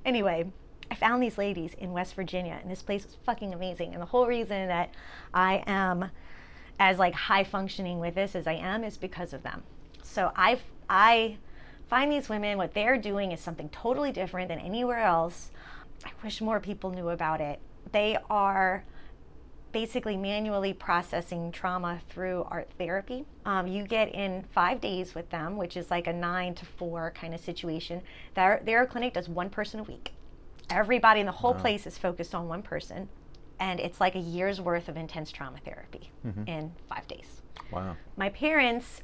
Anyway, 0.06 0.52
I 0.92 0.96
found 0.96 1.22
these 1.22 1.38
ladies 1.38 1.74
in 1.76 1.92
West 1.92 2.16
Virginia, 2.16 2.60
and 2.62 2.70
this 2.70 2.82
place 2.82 3.06
was 3.06 3.16
fucking 3.26 3.54
amazing. 3.54 3.94
And 3.94 4.02
the 4.02 4.08
whole 4.08 4.28
reason 4.28 4.68
that 4.68 4.94
I 5.34 5.64
am 5.68 6.12
as 6.80 6.98
like 6.98 7.14
high 7.14 7.44
functioning 7.44 8.00
with 8.00 8.16
this 8.16 8.36
as 8.36 8.48
I 8.48 8.54
am 8.54 8.84
is 8.84 8.98
because 8.98 9.34
of 9.34 9.44
them. 9.44 9.64
So 10.02 10.32
I 10.36 10.60
I 10.90 11.38
find 11.90 12.12
these 12.12 12.30
women 12.30 12.58
what 12.58 12.74
they're 12.74 12.98
doing 12.98 13.32
is 13.32 13.40
something 13.40 13.70
totally 13.70 14.12
different 14.12 14.48
than 14.48 14.60
anywhere 14.60 15.00
else. 15.00 15.52
I 16.06 16.12
wish 16.24 16.42
more 16.42 16.60
people 16.60 16.92
knew 16.92 17.10
about 17.10 17.42
it. 17.42 17.60
They 17.92 18.18
are 18.30 18.84
basically 19.72 20.18
manually 20.18 20.74
processing 20.74 21.52
trauma 21.52 22.02
through 22.10 22.46
art 22.50 22.70
therapy. 22.78 23.26
Um, 23.46 23.68
you 23.68 23.84
get 23.86 24.14
in 24.14 24.44
five 24.52 24.82
days 24.82 25.14
with 25.16 25.30
them, 25.30 25.58
which 25.58 25.78
is 25.78 25.92
like 25.92 26.08
a 26.08 26.14
nine 26.14 26.56
to 26.56 26.66
four 26.66 27.12
kind 27.16 27.34
of 27.34 27.40
situation. 27.40 28.02
Their, 28.36 28.62
their 28.66 28.86
clinic 28.86 29.14
does 29.14 29.30
one 29.30 29.50
person 29.50 29.80
a 29.80 29.84
week. 29.84 30.14
Everybody 30.70 31.20
in 31.20 31.26
the 31.26 31.32
whole 31.32 31.54
place 31.56 31.88
is 31.88 31.98
focused 31.98 32.36
on 32.36 32.48
one 32.48 32.62
person, 32.62 33.10
and 33.60 33.80
it's 33.80 34.00
like 34.00 34.16
a 34.16 34.20
year's 34.20 34.62
worth 34.62 34.88
of 34.88 34.98
intense 34.98 35.32
trauma 35.32 35.58
therapy 35.66 36.12
in 36.48 36.72
five 36.88 37.08
days 37.08 37.42
Wow. 37.72 37.96
my 38.18 38.30
parents, 38.30 39.02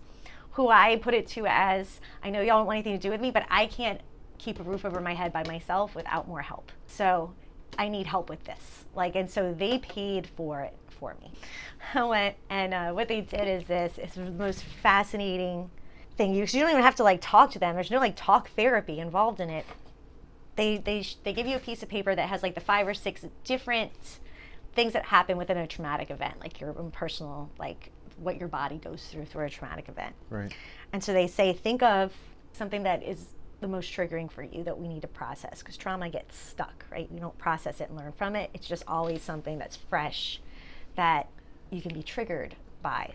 who 0.52 0.70
I 0.70 0.96
put 0.98 1.14
it 1.14 1.28
to 1.30 1.46
as, 1.48 2.00
I 2.24 2.30
know 2.30 2.40
y'all 2.42 2.60
don't 2.60 2.68
want 2.68 2.78
anything 2.78 2.94
to 2.98 3.02
do 3.02 3.10
with 3.12 3.20
me, 3.20 3.32
but 3.32 3.46
I 3.50 3.66
can't 3.66 4.00
keep 4.38 4.60
a 4.60 4.64
roof 4.64 4.86
over 4.86 5.02
my 5.02 5.14
head 5.14 5.34
by 5.34 5.44
myself 5.46 5.96
without 5.96 6.28
more 6.28 6.42
help. 6.42 6.72
So 6.88 7.34
I 7.78 7.90
need 7.90 8.08
help 8.08 8.30
with 8.30 8.44
this. 8.44 8.86
Like, 8.96 9.16
and 9.16 9.30
so 9.30 9.54
they 9.54 9.80
paid 9.80 10.28
for 10.28 10.62
it 10.62 10.76
for 10.90 11.16
me. 11.22 11.32
I 11.94 12.04
went, 12.04 12.36
and 12.50 12.74
uh, 12.74 12.92
what 12.92 13.08
they 13.08 13.22
did 13.22 13.48
is 13.48 13.66
this, 13.68 13.98
it's 13.98 14.16
the 14.16 14.32
most 14.32 14.64
fascinating 14.64 15.70
thing. 16.18 16.34
You, 16.34 16.42
you 16.42 16.62
don't 16.62 16.72
even 16.72 16.84
have 16.84 16.96
to 16.96 17.04
like 17.04 17.20
talk 17.22 17.52
to 17.52 17.60
them. 17.60 17.76
There's 17.76 17.92
no 17.92 18.00
like 18.00 18.16
talk 18.16 18.50
therapy 18.52 19.00
involved 19.00 19.40
in 19.40 19.50
it. 19.50 19.66
They, 20.56 20.78
they, 20.78 21.02
sh- 21.02 21.18
they 21.24 21.34
give 21.34 21.48
you 21.48 21.58
a 21.58 21.60
piece 21.60 21.84
of 21.84 21.90
paper 21.90 22.16
that 22.16 22.30
has 22.30 22.42
like 22.42 22.56
the 22.56 22.62
five 22.62 22.88
or 22.88 22.94
six 22.94 23.26
different 23.44 23.92
things 24.74 24.94
that 24.94 25.06
happen 25.06 25.38
within 25.38 25.58
a 25.58 25.68
traumatic 25.68 26.12
event, 26.12 26.40
like 26.40 26.60
your 26.60 26.78
own 26.78 26.92
personal, 26.92 27.50
like 27.60 27.92
what 28.18 28.38
your 28.38 28.48
body 28.48 28.78
goes 28.78 29.06
through 29.12 29.26
through 29.26 29.46
a 29.46 29.50
traumatic 29.50 29.90
event. 29.90 30.16
Right. 30.30 30.54
And 30.94 31.04
so 31.04 31.14
they 31.14 31.28
say, 31.28 31.54
think 31.54 31.84
of 31.84 32.14
something 32.54 32.84
that 32.84 33.04
is 33.04 33.35
the 33.62 33.68
most 33.68 33.92
triggering 33.92 34.32
for 34.32 34.44
you 34.44 34.64
that 34.64 34.78
we 34.78 34.88
need 34.88 35.02
to 35.02 35.08
process 35.08 35.60
because 35.60 35.78
trauma 35.78 36.10
gets 36.10 36.38
stuck, 36.38 36.86
right? 36.92 37.10
You 37.12 37.20
don't 37.20 37.38
process 37.38 37.82
it 37.82 37.90
and 37.90 37.98
learn 37.98 38.12
from 38.12 38.36
it. 38.36 38.50
It's 38.54 38.68
just 38.68 38.84
always 38.88 39.22
something 39.22 39.58
that's 39.58 39.76
fresh 39.76 40.42
that 40.96 41.30
you 41.72 41.82
can 41.82 41.94
be 41.94 42.04
triggered 42.04 42.56
by. 42.82 43.14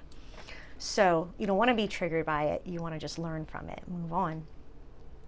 So 0.79 1.31
you 1.39 1.47
don't 1.47 1.59
want 1.59 1.69
to 1.69 1.75
be 1.75 1.87
triggered 1.87 2.25
by 2.25 2.45
it. 2.45 2.63
You 2.65 2.81
want 2.81 2.95
to 2.95 2.99
just 2.99 3.19
learn 3.19 3.45
from 3.45 3.69
it, 3.69 3.83
move 3.87 4.13
on. 4.13 4.47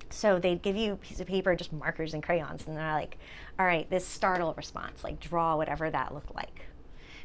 So 0.08 0.38
they'd 0.38 0.62
give 0.62 0.76
you 0.76 0.92
a 0.92 0.96
piece 0.96 1.20
of 1.20 1.26
paper, 1.26 1.54
just 1.54 1.72
markers 1.72 2.14
and 2.14 2.22
crayons, 2.22 2.66
and 2.66 2.76
they're 2.76 2.92
like, 2.92 3.16
all 3.58 3.66
right, 3.66 3.88
this 3.88 4.06
startle 4.06 4.54
response, 4.56 5.04
like 5.04 5.20
draw 5.20 5.56
whatever 5.56 5.90
that 5.90 6.12
looked 6.12 6.34
like. 6.34 6.66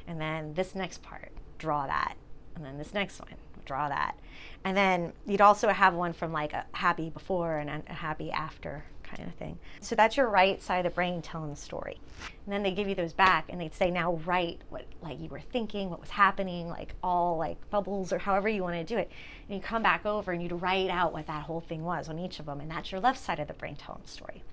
And 0.08 0.20
then 0.22 0.54
this 0.54 0.74
next 0.74 1.04
part, 1.04 1.32
draw 1.58 1.86
that. 1.88 2.16
And 2.56 2.66
then 2.66 2.78
this 2.78 2.94
next 2.94 3.20
one, 3.20 3.36
draw 3.68 3.90
that. 3.90 4.18
And 4.64 4.76
then 4.76 5.14
you'd 5.26 5.42
also 5.42 5.70
have 5.70 5.94
one 5.94 6.14
from 6.14 6.32
like 6.32 6.54
a 6.54 6.66
happy 6.72 7.10
before 7.10 7.58
and 7.58 7.70
a 7.88 7.94
happy 7.94 8.32
after 8.32 8.84
kind 9.04 9.28
of 9.28 9.34
thing. 9.36 9.58
So 9.80 9.96
that's 9.96 10.18
your 10.18 10.28
right 10.28 10.62
side 10.62 10.86
of 10.86 10.92
the 10.92 10.96
brain 10.96 11.22
telling 11.22 11.50
the 11.50 11.56
story. 11.56 12.00
And 12.46 12.54
then 12.54 12.64
they 12.64 12.72
give 12.72 12.88
you 12.88 12.96
those 12.96 13.14
back 13.14 13.46
and 13.50 13.60
they'd 13.60 13.74
say, 13.74 13.90
now 13.90 14.14
write 14.26 14.62
what 14.70 14.86
like 15.02 15.20
you 15.20 15.30
were 15.30 15.40
thinking, 15.40 15.90
what 15.90 16.02
was 16.02 16.10
happening, 16.10 16.68
like 16.68 16.94
all 17.02 17.38
like 17.38 17.58
bubbles 17.70 18.12
or 18.12 18.18
however 18.18 18.50
you 18.50 18.64
want 18.64 18.76
to 18.76 18.84
do 18.84 18.98
it. 18.98 19.12
And 19.48 19.56
you 19.56 19.62
come 19.62 19.84
back 19.84 20.06
over 20.06 20.32
and 20.32 20.42
you'd 20.42 20.62
write 20.62 20.90
out 20.90 21.14
what 21.14 21.28
that 21.28 21.44
whole 21.44 21.62
thing 21.62 21.84
was 21.84 22.10
on 22.10 22.20
each 22.20 22.40
of 22.40 22.46
them. 22.46 22.60
And 22.60 22.70
that's 22.70 22.92
your 22.92 23.02
left 23.02 23.24
side 23.24 23.40
of 23.40 23.48
the 23.48 23.54
brain 23.54 23.76
telling 23.76 24.02
the 24.04 24.10
story. 24.10 24.44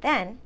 Then 0.00 0.38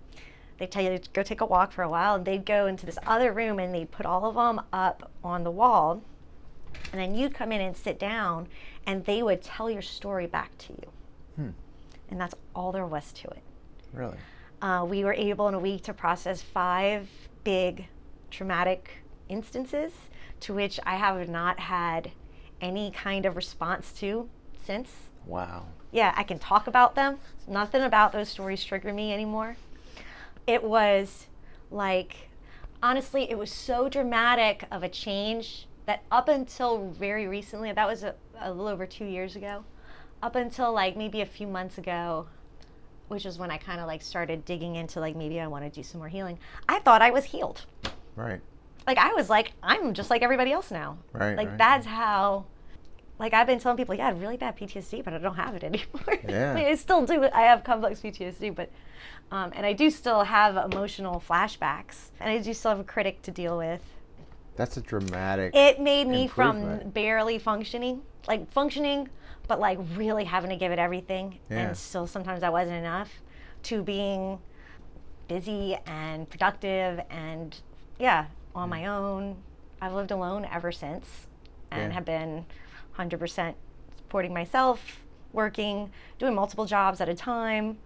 they 0.58 0.66
tell 0.66 0.82
you 0.82 0.98
to 0.98 1.10
go 1.10 1.22
take 1.22 1.40
a 1.40 1.46
walk 1.46 1.72
for 1.72 1.82
a 1.82 1.88
while 1.88 2.16
and 2.16 2.24
they'd 2.24 2.44
go 2.44 2.66
into 2.66 2.86
this 2.86 2.98
other 3.06 3.32
room 3.32 3.58
and 3.58 3.74
they'd 3.74 3.90
put 3.90 4.06
all 4.06 4.24
of 4.24 4.34
them 4.34 4.64
up 4.72 5.10
on 5.24 5.44
the 5.44 5.50
wall 5.50 6.02
and 6.92 7.00
then 7.00 7.14
you'd 7.14 7.34
come 7.34 7.52
in 7.52 7.60
and 7.60 7.76
sit 7.76 7.98
down 7.98 8.48
and 8.86 9.04
they 9.04 9.22
would 9.22 9.42
tell 9.42 9.70
your 9.70 9.82
story 9.82 10.26
back 10.26 10.56
to 10.58 10.72
you 10.72 10.88
Hmm. 11.36 11.50
and 12.10 12.20
that's 12.20 12.34
all 12.54 12.72
there 12.72 12.86
was 12.86 13.12
to 13.12 13.28
it 13.28 13.42
Really. 13.92 14.16
uh, 14.62 14.84
we 14.88 15.04
were 15.04 15.12
able 15.14 15.48
in 15.48 15.54
a 15.54 15.58
week 15.58 15.82
to 15.84 15.92
process 15.94 16.42
five 16.42 17.08
big 17.44 17.86
traumatic 18.30 18.90
instances 19.28 19.92
to 20.40 20.54
which 20.54 20.78
i 20.84 20.96
have 20.96 21.28
not 21.28 21.60
had 21.60 22.10
any 22.60 22.90
kind 22.90 23.24
of 23.26 23.36
response 23.36 23.92
to 23.92 24.28
since 24.64 24.90
Wow. 25.26 25.66
yeah, 25.92 26.12
I 26.16 26.22
can 26.22 26.38
talk 26.38 26.66
about 26.66 26.94
them. 26.94 27.18
Nothing 27.46 27.82
about 27.82 28.12
those 28.12 28.28
stories 28.30 28.64
trigger 28.64 28.92
me 28.94 29.12
anymore. 29.12 29.56
It 30.46 30.64
was 30.64 31.26
like, 31.70 32.30
honestly, 32.82 33.30
it 33.30 33.36
was 33.38 33.52
so 33.52 33.88
dramatic 33.90 34.64
of 34.70 34.82
a 34.82 34.88
change 34.88 35.67
that 35.88 36.02
up 36.12 36.28
until 36.28 36.90
very 36.90 37.26
recently, 37.26 37.72
that 37.72 37.88
was 37.88 38.04
a, 38.04 38.14
a 38.40 38.50
little 38.50 38.68
over 38.68 38.84
two 38.84 39.06
years 39.06 39.36
ago, 39.36 39.64
up 40.22 40.36
until 40.36 40.70
like 40.70 40.98
maybe 40.98 41.22
a 41.22 41.26
few 41.26 41.46
months 41.46 41.78
ago, 41.78 42.26
which 43.08 43.24
is 43.24 43.38
when 43.38 43.50
I 43.50 43.56
kind 43.56 43.80
of 43.80 43.86
like 43.86 44.02
started 44.02 44.44
digging 44.44 44.76
into 44.76 45.00
like 45.00 45.16
maybe 45.16 45.40
I 45.40 45.46
want 45.46 45.64
to 45.64 45.70
do 45.70 45.82
some 45.82 45.98
more 46.00 46.08
healing. 46.08 46.38
I 46.68 46.78
thought 46.80 47.00
I 47.00 47.10
was 47.10 47.24
healed. 47.24 47.64
Right. 48.16 48.40
Like 48.86 48.98
I 48.98 49.14
was 49.14 49.30
like, 49.30 49.52
I'm 49.62 49.94
just 49.94 50.10
like 50.10 50.20
everybody 50.20 50.52
else 50.52 50.70
now. 50.70 50.98
Right, 51.12 51.36
Like 51.36 51.48
right. 51.48 51.58
that's 51.58 51.86
how. 51.86 52.44
Like 53.18 53.32
I've 53.32 53.46
been 53.46 53.58
telling 53.58 53.78
people, 53.78 53.94
yeah, 53.94 54.04
I 54.04 54.06
had 54.08 54.20
really 54.20 54.36
bad 54.36 54.56
PTSD, 54.58 55.02
but 55.02 55.14
I 55.14 55.18
don't 55.18 55.34
have 55.36 55.54
it 55.54 55.64
anymore. 55.72 56.18
Yeah. 56.28 56.52
I, 56.52 56.54
mean, 56.60 56.66
I 56.66 56.74
still 56.74 57.06
do. 57.06 57.24
I 57.32 57.42
have 57.42 57.64
complex 57.64 58.00
PTSD, 58.00 58.54
but 58.54 58.70
um, 59.32 59.52
and 59.56 59.64
I 59.64 59.72
do 59.72 59.88
still 59.88 60.24
have 60.24 60.70
emotional 60.70 61.22
flashbacks, 61.26 62.10
and 62.20 62.30
I 62.30 62.38
do 62.38 62.52
still 62.52 62.72
have 62.72 62.80
a 62.80 62.84
critic 62.84 63.22
to 63.22 63.30
deal 63.30 63.56
with. 63.56 63.80
That's 64.58 64.76
a 64.76 64.82
dramatic. 64.82 65.54
It 65.54 65.80
made 65.80 66.08
me 66.08 66.26
from 66.26 66.90
barely 66.90 67.38
functioning 67.38 68.02
like 68.26 68.50
functioning, 68.52 69.08
but 69.46 69.58
like 69.58 69.78
really 69.94 70.24
having 70.24 70.50
to 70.50 70.56
give 70.56 70.70
it 70.70 70.78
everything, 70.78 71.38
Yeah. 71.50 71.68
and 71.68 71.76
still 71.76 72.06
sometimes 72.06 72.42
that 72.42 72.52
wasn't 72.52 72.76
enough, 72.76 73.10
to 73.64 73.82
being 73.82 74.38
busy 75.28 75.76
and 75.86 76.28
productive 76.28 77.00
and 77.08 77.56
yeah, 77.98 78.26
on 78.54 78.68
my 78.68 78.86
own. 78.86 79.36
I've 79.80 79.94
lived 79.94 80.10
alone 80.10 80.46
ever 80.52 80.72
since 80.72 81.26
and 81.70 81.90
Yeah. 81.90 81.94
have 81.94 82.04
been 82.04 82.44
100% 82.96 83.54
supporting 83.96 84.34
myself, 84.34 85.00
working, 85.32 85.90
doing 86.18 86.34
multiple 86.34 86.64
jobs 86.66 87.00
at 87.00 87.08
a 87.08 87.14
time, 87.14 87.78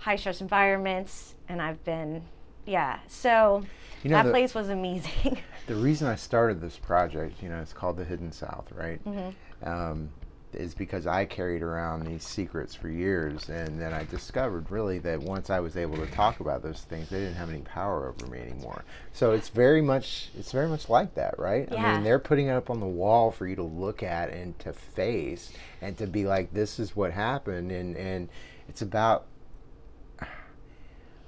high 0.00 0.16
stress 0.16 0.40
environments, 0.40 1.34
and 1.48 1.62
I've 1.62 1.82
been, 1.84 2.24
yeah. 2.70 3.00
So 3.08 3.64
You 4.02 4.10
know, 4.10 4.16
that 4.16 4.24
the- 4.24 4.30
place 4.30 4.54
was 4.54 4.68
amazing. 4.68 5.38
The 5.66 5.76
reason 5.76 6.08
I 6.08 6.16
started 6.16 6.60
this 6.60 6.78
project, 6.78 7.40
you 7.40 7.48
know, 7.48 7.60
it's 7.60 7.72
called 7.72 7.96
the 7.96 8.04
Hidden 8.04 8.32
South, 8.32 8.66
right? 8.74 8.98
Mm-hmm. 9.04 9.68
Um, 9.68 10.10
is 10.52 10.74
because 10.74 11.06
I 11.06 11.26
carried 11.26 11.62
around 11.62 12.06
these 12.06 12.24
secrets 12.24 12.74
for 12.74 12.88
years, 12.88 13.48
and 13.48 13.80
then 13.80 13.92
I 13.92 14.04
discovered 14.04 14.68
really 14.68 14.98
that 14.98 15.20
once 15.20 15.48
I 15.48 15.60
was 15.60 15.76
able 15.76 15.96
to 15.98 16.06
talk 16.06 16.40
about 16.40 16.60
those 16.60 16.80
things, 16.80 17.08
they 17.08 17.20
didn't 17.20 17.36
have 17.36 17.50
any 17.50 17.60
power 17.60 18.08
over 18.08 18.26
me 18.26 18.40
anymore. 18.40 18.82
So 19.12 19.30
it's 19.30 19.48
very 19.48 19.80
much, 19.80 20.30
it's 20.36 20.50
very 20.50 20.66
much 20.66 20.88
like 20.88 21.14
that, 21.14 21.38
right? 21.38 21.68
Yeah. 21.70 21.84
I 21.86 21.94
mean, 21.94 22.02
they're 22.02 22.18
putting 22.18 22.48
it 22.48 22.52
up 22.52 22.68
on 22.68 22.80
the 22.80 22.86
wall 22.86 23.30
for 23.30 23.46
you 23.46 23.54
to 23.54 23.62
look 23.62 24.02
at 24.02 24.30
and 24.30 24.58
to 24.60 24.72
face, 24.72 25.52
and 25.80 25.96
to 25.98 26.08
be 26.08 26.24
like, 26.24 26.52
this 26.52 26.80
is 26.80 26.96
what 26.96 27.12
happened, 27.12 27.70
and 27.70 27.96
and 27.96 28.28
it's 28.68 28.82
about 28.82 29.26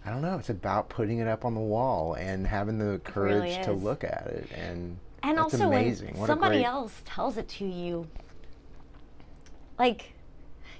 I 0.04 0.10
don't 0.10 0.22
know. 0.22 0.36
It's 0.36 0.50
about 0.50 0.88
putting 0.88 1.18
it 1.18 1.28
up 1.28 1.44
on 1.44 1.54
the 1.54 1.60
wall 1.60 2.14
and 2.14 2.46
having 2.46 2.78
the 2.78 3.00
courage 3.04 3.42
really 3.52 3.64
to 3.64 3.72
look 3.72 4.02
at 4.02 4.26
it. 4.26 4.48
And, 4.56 4.98
and 5.22 5.38
also 5.38 5.68
amazing. 5.68 6.12
when 6.12 6.20
What 6.20 6.26
somebody 6.26 6.64
else 6.64 7.02
tells 7.04 7.36
it 7.36 7.48
to 7.50 7.64
you 7.64 8.08
like 9.78 10.12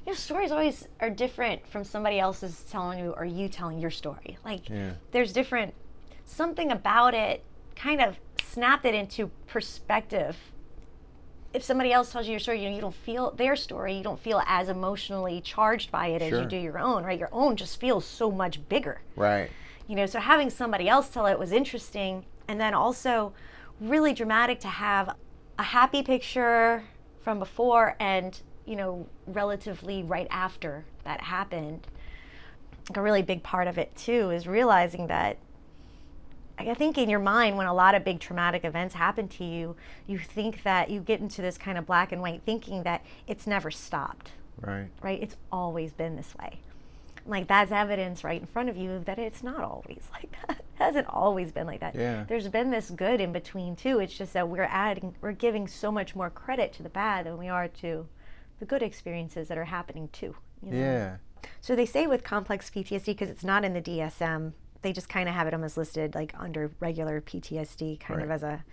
your 0.06 0.14
stories 0.16 0.50
always 0.50 0.88
are 1.00 1.10
different 1.10 1.66
from 1.66 1.84
somebody 1.84 2.18
else's 2.18 2.64
telling 2.70 2.98
you 2.98 3.10
or 3.16 3.24
you 3.24 3.48
telling 3.48 3.78
your 3.78 3.90
story 3.90 4.38
like 4.44 4.68
Yeah. 4.68 4.92
there's 5.12 5.32
different 5.32 5.74
something 6.24 6.70
about 6.70 7.14
it 7.14 7.44
kind 7.76 8.00
of 8.00 8.16
snapped 8.42 8.84
it 8.84 8.94
into 8.94 9.28
perspective 9.46 10.36
if 11.54 11.62
somebody 11.62 11.92
else 11.92 12.10
tells 12.12 12.26
you 12.26 12.32
your 12.32 12.40
story 12.40 12.62
you 12.62 12.68
know 12.68 12.74
you 12.74 12.80
don't 12.80 12.94
feel 12.94 13.30
their 13.32 13.56
story 13.56 13.94
you 13.94 14.02
don't 14.02 14.20
feel 14.20 14.42
as 14.46 14.68
emotionally 14.68 15.40
charged 15.40 15.90
by 15.90 16.08
it 16.08 16.22
as 16.22 16.30
you 16.32 16.44
do 16.46 16.56
your 16.56 16.78
own 16.78 17.04
right? 17.04 17.18
Your 17.18 17.28
own 17.32 17.56
just 17.56 17.78
feels 17.80 18.04
so 18.04 18.30
much 18.30 18.66
bigger. 18.68 19.00
Right. 19.16 19.50
you 19.86 19.96
know 19.96 20.06
so 20.06 20.20
having 20.20 20.50
somebody 20.50 20.88
else 20.88 21.08
tell 21.08 21.26
it 21.26 21.38
was 21.38 21.52
interesting 21.52 22.24
and 22.48 22.60
then 22.60 22.74
also 22.74 23.32
really 23.80 24.12
dramatic 24.12 24.60
to 24.60 24.68
have 24.68 25.16
a 25.58 25.62
happy 25.62 26.02
picture 26.02 26.84
from 27.22 27.38
before 27.38 27.96
and 28.00 28.40
you 28.66 28.76
know 28.76 29.06
relatively 29.26 30.02
right 30.02 30.26
after 30.30 30.84
that 31.04 31.20
happened. 31.20 31.86
Like 32.88 32.96
a 32.96 33.02
really 33.02 33.22
big 33.22 33.42
part 33.42 33.68
of 33.68 33.78
it 33.78 33.94
too 33.96 34.30
is 34.30 34.46
realizing 34.46 35.06
that 35.08 35.38
I 36.68 36.74
think 36.74 36.98
in 36.98 37.08
your 37.10 37.18
mind, 37.20 37.56
when 37.56 37.66
a 37.66 37.74
lot 37.74 37.94
of 37.94 38.04
big 38.04 38.20
traumatic 38.20 38.64
events 38.64 38.94
happen 38.94 39.28
to 39.28 39.44
you, 39.44 39.76
you 40.06 40.18
think 40.18 40.62
that 40.62 40.90
you 40.90 41.00
get 41.00 41.20
into 41.20 41.42
this 41.42 41.58
kind 41.58 41.76
of 41.78 41.86
black 41.86 42.12
and 42.12 42.20
white 42.22 42.42
thinking 42.44 42.82
that 42.84 43.04
it's 43.26 43.46
never 43.46 43.70
stopped 43.70 44.32
Right. 44.60 44.88
right? 45.02 45.20
It's 45.22 45.36
always 45.50 45.92
been 45.92 46.14
this 46.16 46.34
way. 46.38 46.60
Like 47.24 47.46
that's 47.46 47.70
evidence 47.72 48.24
right 48.24 48.40
in 48.40 48.46
front 48.46 48.68
of 48.68 48.76
you 48.76 49.00
that 49.06 49.18
it's 49.18 49.42
not 49.42 49.60
always 49.60 50.08
like 50.12 50.30
that. 50.46 50.58
It 50.58 50.64
hasn't 50.74 51.06
always 51.08 51.52
been 51.52 51.66
like 51.66 51.80
that. 51.80 51.94
Yeah. 51.94 52.24
There's 52.28 52.48
been 52.48 52.70
this 52.70 52.90
good 52.90 53.20
in 53.20 53.32
between 53.32 53.76
too. 53.76 54.00
It's 54.00 54.16
just 54.16 54.32
that 54.32 54.48
we're 54.48 54.64
adding 54.70 55.14
we're 55.20 55.32
giving 55.32 55.68
so 55.68 55.92
much 55.92 56.14
more 56.16 56.30
credit 56.30 56.72
to 56.74 56.82
the 56.82 56.88
bad 56.88 57.26
than 57.26 57.38
we 57.38 57.48
are 57.48 57.68
to 57.68 58.06
the 58.58 58.66
good 58.66 58.82
experiences 58.82 59.48
that 59.48 59.58
are 59.58 59.64
happening 59.64 60.08
too. 60.12 60.34
you 60.62 60.72
know? 60.72 60.78
Yeah. 60.78 61.16
So 61.60 61.74
they 61.76 61.86
say 61.86 62.06
with 62.06 62.22
complex 62.24 62.70
PTSD 62.70 63.06
because 63.06 63.30
it's 63.30 63.44
not 63.44 63.64
in 63.64 63.72
the 63.74 63.80
DSM, 63.82 64.52
they 64.82 64.92
just 64.92 65.08
kind 65.08 65.28
of 65.28 65.34
have 65.34 65.46
it 65.46 65.54
almost 65.54 65.76
listed 65.76 66.14
like 66.14 66.34
under 66.38 66.70
regular 66.80 67.20
PTSD, 67.20 68.00
kind 68.00 68.22
of 68.22 68.30
as 68.30 68.42
a. 68.42 68.64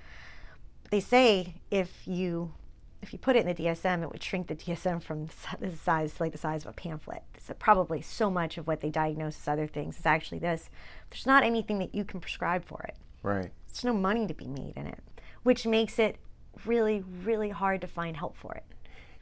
They 0.90 1.00
say 1.00 1.56
if 1.70 2.08
you 2.08 2.54
if 3.02 3.14
you 3.14 3.20
put 3.20 3.36
it 3.36 3.46
in 3.46 3.56
the 3.56 3.64
DSM, 3.64 4.04
it 4.04 4.12
would 4.12 4.22
shrink 4.22 4.48
the 4.48 4.56
DSM 4.56 5.02
from 5.02 5.30
the 5.60 5.76
size 5.76 6.20
like 6.20 6.32
the 6.32 6.38
size 6.38 6.64
of 6.64 6.72
a 6.72 6.74
pamphlet. 6.74 7.24
So 7.38 7.54
probably 7.54 8.02
so 8.02 8.30
much 8.30 8.58
of 8.58 8.68
what 8.68 8.82
they 8.82 8.90
diagnose 8.90 9.38
as 9.40 9.48
other 9.48 9.68
things 9.68 10.00
is 10.00 10.06
actually 10.06 10.40
this. 10.40 10.70
There's 11.10 11.26
not 11.26 11.44
anything 11.44 11.80
that 11.80 11.96
you 11.96 12.04
can 12.04 12.20
prescribe 12.20 12.66
for 12.66 12.82
it. 12.84 12.96
Right. 13.24 13.52
There's 13.68 13.84
no 13.86 13.94
money 13.94 14.28
to 14.28 14.34
be 14.34 14.48
made 14.48 14.74
in 14.76 14.88
it, 14.88 15.00
which 15.44 15.66
makes 15.66 16.00
it 16.00 16.18
really, 16.66 17.04
really 17.24 17.50
hard 17.50 17.82
to 17.82 17.88
find 17.88 18.18
help 18.18 18.36
for 18.36 18.54
it. 18.54 18.64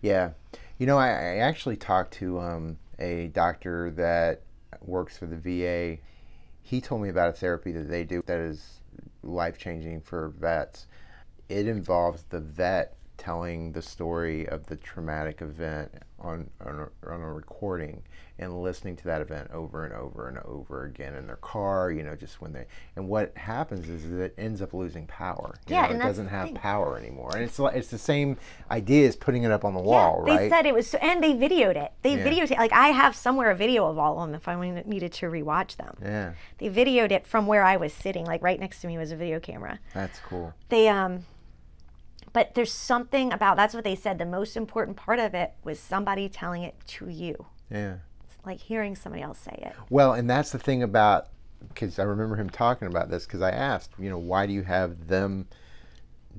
Yeah. 0.02 0.32
You 0.78 0.86
know, 0.86 0.98
I, 0.98 1.10
I 1.10 1.38
actually 1.38 1.76
talked 1.76 2.14
to 2.16 2.40
um, 2.40 2.78
a 3.00 3.28
doctor 3.28 3.92
that 3.92 4.42
works 4.82 5.18
for 5.18 5.26
the 5.26 5.38
VA. 5.38 6.00
He 6.68 6.82
told 6.82 7.02
me 7.02 7.08
about 7.08 7.30
a 7.30 7.32
therapy 7.32 7.72
that 7.72 7.88
they 7.88 8.04
do 8.04 8.22
that 8.26 8.40
is 8.40 8.82
life 9.24 9.58
changing 9.58 10.02
for 10.02 10.28
vets. 10.28 10.86
It 11.48 11.66
involves 11.66 12.24
the 12.24 12.42
vet 12.42 12.97
telling 13.18 13.72
the 13.72 13.82
story 13.82 14.48
of 14.48 14.66
the 14.68 14.76
traumatic 14.76 15.42
event 15.42 15.92
on, 16.20 16.50
on, 16.66 16.80
a, 17.04 17.10
on 17.12 17.22
a 17.22 17.34
recording 17.34 18.02
and 18.40 18.62
listening 18.62 18.96
to 18.96 19.04
that 19.06 19.22
event 19.22 19.50
over 19.52 19.84
and 19.84 19.94
over 19.94 20.28
and 20.28 20.38
over 20.40 20.86
again 20.86 21.16
in 21.16 21.26
their 21.28 21.38
car, 21.38 21.92
you 21.92 22.04
know, 22.04 22.16
just 22.16 22.40
when 22.42 22.54
they. 22.54 22.66
And 22.96 23.08
what 23.08 23.36
happens 23.36 23.88
is 23.90 24.10
that 24.12 24.22
it 24.22 24.36
ends 24.38 24.62
up 24.62 24.74
losing 24.74 25.08
power. 25.08 25.56
You 25.68 25.76
Yeah, 25.76 25.88
know, 25.88 25.96
it 25.96 26.00
doesn't 26.00 26.28
have 26.28 26.54
power 26.54 26.98
anymore. 26.98 27.32
And 27.36 27.44
it's, 27.44 27.58
like, 27.60 27.76
it's 27.76 27.88
the 27.90 27.98
same 27.98 28.38
idea 28.70 29.08
as 29.08 29.16
putting 29.16 29.44
it 29.44 29.52
up 29.52 29.66
on 29.66 29.74
the 29.74 29.80
wall, 29.80 30.24
yeah, 30.26 30.34
right? 30.34 30.40
they 30.42 30.50
said 30.50 30.66
it 30.66 30.74
was, 30.74 30.88
so, 30.88 30.98
and 31.00 31.24
they 31.24 31.34
videoed 31.34 31.76
it. 31.76 31.92
They 32.04 32.16
Yeah. 32.16 32.26
videotaped, 32.26 32.58
like 32.58 32.74
I 32.74 32.90
have 32.90 33.16
somewhere 33.16 33.50
a 33.52 33.56
video 33.56 33.86
of 33.88 33.98
all 33.98 34.20
of 34.22 34.28
them 34.30 34.36
if 34.36 34.48
I 34.48 34.56
needed 34.86 35.12
to 35.14 35.28
rewatch 35.28 35.78
them. 35.78 35.98
Yeah, 36.02 36.34
They 36.60 36.70
videoed 36.70 37.12
it 37.12 37.26
from 37.26 37.48
where 37.48 37.64
I 37.64 37.78
was 37.78 37.92
sitting, 37.94 38.26
like 38.26 38.42
right 38.44 38.60
next 38.60 38.82
to 38.82 38.88
me 38.88 38.98
was 38.98 39.12
a 39.12 39.16
video 39.16 39.40
camera. 39.40 39.80
that's 39.94 40.20
cool. 40.20 40.54
They, 40.70 40.88
um, 40.90 41.26
but 42.38 42.54
there's 42.54 42.72
something 42.72 43.34
about, 43.34 43.58
that's 43.58 43.74
what 43.74 43.84
they 43.84 43.96
said, 43.96 44.20
the 44.20 44.26
most 44.26 44.56
important 44.56 44.96
part 44.96 45.18
of 45.18 45.34
it 45.34 45.54
was 45.64 45.80
somebody 45.80 46.30
telling 46.30 46.62
it 46.62 46.76
to 46.86 47.10
you. 47.10 47.48
Yeah. 47.72 47.96
It's 48.24 48.36
like 48.46 48.60
hearing 48.60 48.96
somebody 48.96 49.24
else 49.24 49.40
say 49.40 49.58
it. 49.66 49.74
Well, 49.90 50.14
and 50.14 50.30
that's 50.30 50.52
the 50.52 50.60
thing 50.60 50.84
about 50.84 51.30
because 51.70 51.98
I 51.98 52.04
remember 52.04 52.36
him 52.36 52.52
talking 52.52 52.88
about 52.88 53.10
this 53.10 53.26
because 53.26 53.42
I 53.42 53.50
asked, 53.50 53.94
you 53.98 54.12
know, 54.12 54.20
why 54.20 54.46
do 54.46 54.54
you 54.54 54.62
have 54.62 55.08
them 55.08 55.48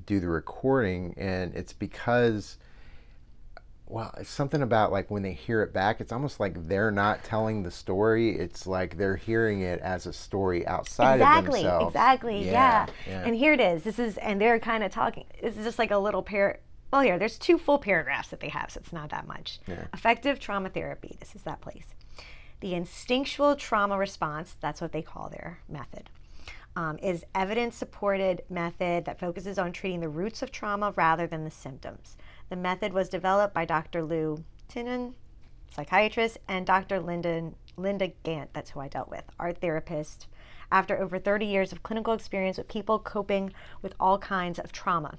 do 0.05 0.21
the 0.21 0.29
recording? 0.29 1.15
And 1.17 1.53
it's 1.53 1.73
because, 1.73 2.57
well, 3.89 4.13
it's 4.19 4.29
something 4.29 4.61
about 4.61 4.91
like 4.91 5.09
when 5.09 5.23
they 5.23 5.33
hear 5.33 5.63
it 5.63 5.73
back, 5.73 5.99
it's 5.99 6.11
almost 6.11 6.39
like 6.39 6.67
they're 6.67 6.91
not 6.91 7.23
telling 7.23 7.63
the 7.63 7.71
story. 7.71 8.37
It's 8.37 8.67
like 8.67 8.97
they're 8.97 9.15
hearing 9.15 9.61
it 9.61 9.79
as 9.81 10.05
a 10.05 10.13
story 10.13 10.65
outside 10.67 11.15
exactly 11.15 11.61
of 11.61 11.63
themselves. 11.63 11.87
exactly 11.95 12.45
yeah, 12.45 12.85
yeah. 13.07 13.23
and 13.25 13.35
here 13.35 13.53
it 13.53 13.59
is 13.59 13.83
this 13.83 13.97
is 13.99 14.17
and 14.19 14.39
they're 14.39 14.59
kind 14.59 14.83
of 14.83 14.91
talking 14.91 15.25
this 15.41 15.57
is 15.57 15.65
just 15.65 15.79
like 15.79 15.89
a 15.91 15.97
little 15.97 16.21
pair 16.21 16.59
well 16.93 17.01
here 17.01 17.17
there's 17.17 17.37
two 17.39 17.57
full 17.57 17.79
paragraphs 17.79 18.29
that 18.29 18.39
they 18.41 18.49
have 18.49 18.69
so 18.71 18.79
it's 18.79 18.93
not 18.93 19.09
that 19.09 19.27
much 19.27 19.59
Yeah. 19.67 19.85
effective 19.93 20.39
trauma 20.39 20.69
therapy 20.69 21.17
this 21.19 21.35
is 21.35 21.41
that 21.43 21.59
place 21.59 21.87
the 22.59 22.75
instinctual 22.75 23.55
trauma 23.55 23.97
response 23.97 24.55
that's 24.61 24.81
what 24.81 24.91
they 24.91 25.01
call 25.01 25.29
their 25.29 25.59
method 25.67 26.09
um, 26.75 26.97
is 26.99 27.25
evidence 27.33 27.75
supported 27.75 28.43
method 28.49 29.05
that 29.05 29.19
focuses 29.19 29.57
on 29.57 29.71
treating 29.71 29.99
the 30.01 30.09
roots 30.09 30.41
of 30.43 30.51
trauma 30.51 30.93
rather 30.95 31.25
than 31.25 31.43
the 31.43 31.51
symptoms 31.51 32.15
the 32.49 32.55
method 32.55 32.93
was 32.93 33.09
developed 33.09 33.53
by 33.53 33.65
dr 33.65 34.03
lou 34.03 34.43
tinnin 34.67 35.13
psychiatrist, 35.71 36.37
and 36.47 36.65
Dr. 36.65 36.99
Linda, 36.99 37.51
Linda 37.77 38.11
Gantt, 38.23 38.47
that's 38.53 38.71
who 38.71 38.79
I 38.79 38.87
dealt 38.87 39.09
with, 39.09 39.23
art 39.39 39.59
therapist, 39.59 40.27
after 40.71 40.99
over 40.99 41.17
30 41.19 41.45
years 41.45 41.71
of 41.71 41.83
clinical 41.83 42.13
experience 42.13 42.57
with 42.57 42.67
people 42.67 42.99
coping 42.99 43.53
with 43.81 43.93
all 43.99 44.17
kinds 44.17 44.59
of 44.59 44.71
trauma. 44.71 45.17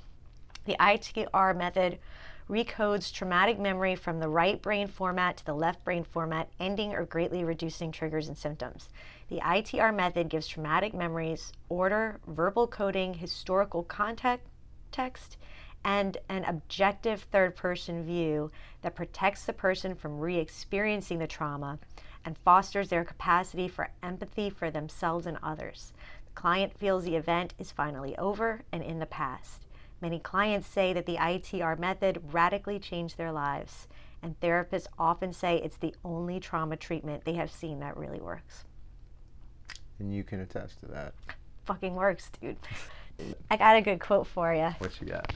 The 0.67 0.77
ITR 0.79 1.57
method 1.57 1.99
recodes 2.49 3.13
traumatic 3.13 3.59
memory 3.59 3.95
from 3.95 4.19
the 4.19 4.29
right 4.29 4.61
brain 4.61 4.89
format 4.89 5.37
to 5.37 5.47
the 5.47 5.55
left 5.55 5.85
brain 5.85 6.05
format, 6.05 6.49
ending 6.59 6.93
or 6.95 7.05
greatly 7.05 7.45
reducing 7.45 7.93
triggers 7.93 8.29
and 8.29 8.37
symptoms. 8.37 8.89
The 9.29 9.39
ITR 9.39 9.95
method 9.95 10.29
gives 10.29 10.49
traumatic 10.49 10.93
memories 10.93 11.53
order, 11.69 12.21
verbal 12.27 12.67
coding, 12.67 13.15
historical 13.15 13.85
context, 13.85 15.37
and 15.85 16.19
an 16.29 16.45
objective 16.45 17.23
third 17.23 17.57
person 17.57 18.05
view 18.05 18.51
that 18.83 18.95
protects 18.95 19.45
the 19.45 19.53
person 19.53 19.95
from 19.95 20.21
re 20.21 20.39
experiencing 20.39 21.19
the 21.19 21.27
trauma 21.27 21.79
and 22.25 22.37
fosters 22.39 22.89
their 22.89 23.05
capacity 23.05 23.69
for 23.69 23.91
empathy 24.03 24.51
for 24.51 24.71
themselves 24.71 25.27
and 25.27 25.39
others. 25.43 25.93
The 26.27 26.41
client 26.41 26.77
feels 26.77 27.05
the 27.05 27.17
event 27.17 27.55
is 27.59 27.73
finally 27.73 28.17
over 28.19 28.63
and 28.73 28.83
in 28.83 28.99
the 28.99 29.07
past. 29.07 29.67
Many 30.01 30.19
clients 30.19 30.67
say 30.67 30.93
that 30.93 31.07
the 31.07 31.17
ITR 31.17 31.79
method 31.79 32.23
radically 32.33 32.79
changed 32.79 33.19
their 33.19 33.33
lives, 33.33 33.87
and 34.23 34.39
therapists 34.41 34.87
often 34.99 35.33
say 35.33 35.57
it's 35.57 35.77
the 35.77 35.95
only 36.05 36.41
trauma 36.41 36.77
treatment 36.77 37.25
they 37.25 37.35
have 37.35 37.51
seen 37.51 37.81
that 37.81 37.97
really 37.97 38.21
works. 38.21 38.65
And 39.99 40.15
you 40.15 40.25
can 40.25 40.41
attest 40.41 40.81
to 40.81 40.87
that. 40.87 41.15
Fucking 41.67 41.95
works, 41.95 42.31
dude. 42.41 42.57
I 43.51 43.57
got 43.57 43.77
a 43.77 43.83
good 43.83 44.01
quote 44.01 44.27
for 44.27 44.55
you. 44.55 44.71
What 44.79 44.99
you 45.01 45.09
got? 45.09 45.31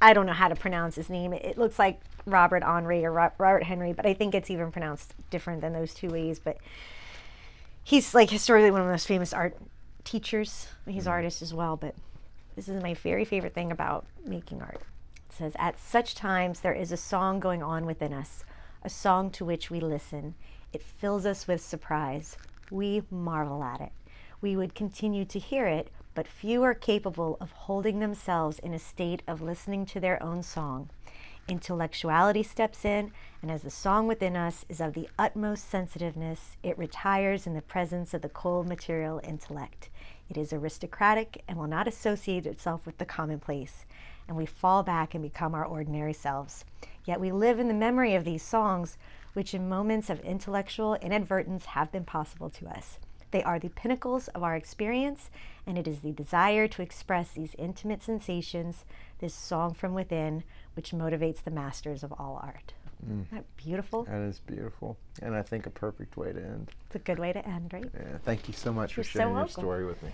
I 0.00 0.12
don't 0.12 0.26
know 0.26 0.32
how 0.32 0.48
to 0.48 0.56
pronounce 0.56 0.96
his 0.96 1.10
name. 1.10 1.32
It 1.32 1.58
looks 1.58 1.78
like 1.78 2.00
Robert 2.26 2.62
Henri 2.62 3.04
or 3.04 3.12
Robert 3.12 3.64
Henry, 3.64 3.92
but 3.92 4.06
I 4.06 4.14
think 4.14 4.34
it's 4.34 4.50
even 4.50 4.72
pronounced 4.72 5.14
different 5.30 5.60
than 5.60 5.72
those 5.72 5.92
two 5.92 6.08
ways. 6.08 6.38
But 6.38 6.56
he's 7.84 8.14
like 8.14 8.30
historically 8.30 8.70
one 8.70 8.80
of 8.80 8.86
the 8.86 8.92
most 8.92 9.06
famous 9.06 9.32
art 9.32 9.56
teachers. 10.04 10.68
He's 10.86 11.04
mm 11.06 11.10
artist 11.10 11.42
as 11.42 11.52
well, 11.52 11.76
but 11.76 11.94
this 12.56 12.68
is 12.68 12.82
my 12.82 12.94
very 12.94 13.24
favorite 13.24 13.54
thing 13.54 13.70
about 13.70 14.06
making 14.24 14.62
art. 14.62 14.80
It 15.28 15.36
says, 15.36 15.52
At 15.58 15.78
such 15.78 16.14
times 16.14 16.60
there 16.60 16.72
is 16.72 16.92
a 16.92 16.96
song 16.96 17.40
going 17.40 17.62
on 17.62 17.86
within 17.86 18.12
us, 18.12 18.44
a 18.82 18.90
song 18.90 19.30
to 19.32 19.44
which 19.44 19.70
we 19.70 19.80
listen. 19.80 20.34
It 20.72 20.82
fills 20.82 21.26
us 21.26 21.46
with 21.46 21.60
surprise. 21.60 22.36
We 22.70 23.02
marvel 23.10 23.62
at 23.62 23.80
it. 23.80 23.92
We 24.40 24.56
would 24.56 24.74
continue 24.74 25.24
to 25.26 25.38
hear 25.38 25.66
it, 25.66 25.90
but 26.14 26.26
few 26.26 26.62
are 26.62 26.74
capable 26.74 27.36
of 27.40 27.52
holding 27.52 27.98
themselves 27.98 28.58
in 28.58 28.74
a 28.74 28.78
state 28.78 29.22
of 29.26 29.40
listening 29.40 29.86
to 29.86 30.00
their 30.00 30.22
own 30.22 30.42
song. 30.42 30.90
Intellectuality 31.48 32.42
steps 32.42 32.84
in, 32.84 33.10
and 33.42 33.50
as 33.50 33.62
the 33.62 33.70
song 33.70 34.06
within 34.06 34.36
us 34.36 34.64
is 34.68 34.80
of 34.80 34.92
the 34.92 35.08
utmost 35.18 35.68
sensitiveness, 35.68 36.56
it 36.62 36.78
retires 36.78 37.46
in 37.46 37.54
the 37.54 37.62
presence 37.62 38.14
of 38.14 38.22
the 38.22 38.28
cold 38.28 38.68
material 38.68 39.20
intellect. 39.24 39.88
It 40.28 40.36
is 40.36 40.52
aristocratic 40.52 41.42
and 41.48 41.58
will 41.58 41.66
not 41.66 41.88
associate 41.88 42.46
itself 42.46 42.86
with 42.86 42.98
the 42.98 43.04
commonplace, 43.04 43.84
and 44.28 44.36
we 44.36 44.46
fall 44.46 44.84
back 44.84 45.12
and 45.12 45.22
become 45.24 45.54
our 45.54 45.64
ordinary 45.64 46.12
selves. 46.12 46.64
Yet 47.04 47.18
we 47.20 47.32
live 47.32 47.58
in 47.58 47.66
the 47.66 47.74
memory 47.74 48.14
of 48.14 48.24
these 48.24 48.44
songs, 48.44 48.96
which 49.32 49.54
in 49.54 49.68
moments 49.68 50.08
of 50.08 50.20
intellectual 50.20 50.94
inadvertence 50.94 51.64
have 51.66 51.90
been 51.90 52.04
possible 52.04 52.50
to 52.50 52.68
us. 52.68 52.98
They 53.30 53.42
are 53.42 53.58
the 53.58 53.68
pinnacles 53.68 54.28
of 54.28 54.42
our 54.42 54.56
experience, 54.56 55.30
and 55.66 55.78
it 55.78 55.86
is 55.86 56.00
the 56.00 56.12
desire 56.12 56.66
to 56.68 56.82
express 56.82 57.32
these 57.32 57.54
intimate 57.56 58.02
sensations, 58.02 58.84
this 59.20 59.34
song 59.34 59.74
from 59.74 59.94
within, 59.94 60.42
which 60.74 60.90
motivates 60.90 61.42
the 61.42 61.50
masters 61.50 62.02
of 62.02 62.12
all 62.12 62.40
art. 62.42 62.74
Mm. 63.06 63.22
Isn't 63.22 63.30
that 63.30 63.56
beautiful? 63.56 64.04
That 64.04 64.20
is 64.22 64.40
beautiful. 64.40 64.96
And 65.22 65.34
I 65.34 65.42
think 65.42 65.66
a 65.66 65.70
perfect 65.70 66.16
way 66.16 66.32
to 66.32 66.40
end. 66.40 66.70
It's 66.86 66.96
a 66.96 66.98
good 66.98 67.18
way 67.18 67.32
to 67.32 67.46
end, 67.46 67.72
right? 67.72 67.90
Yeah. 67.94 68.18
Thank 68.24 68.48
you 68.48 68.54
so 68.54 68.72
much 68.72 68.96
You're 68.96 69.04
for 69.04 69.10
sharing 69.10 69.34
so 69.34 69.38
your 69.38 69.48
story 69.48 69.86
with 69.86 70.02
me. 70.02 70.10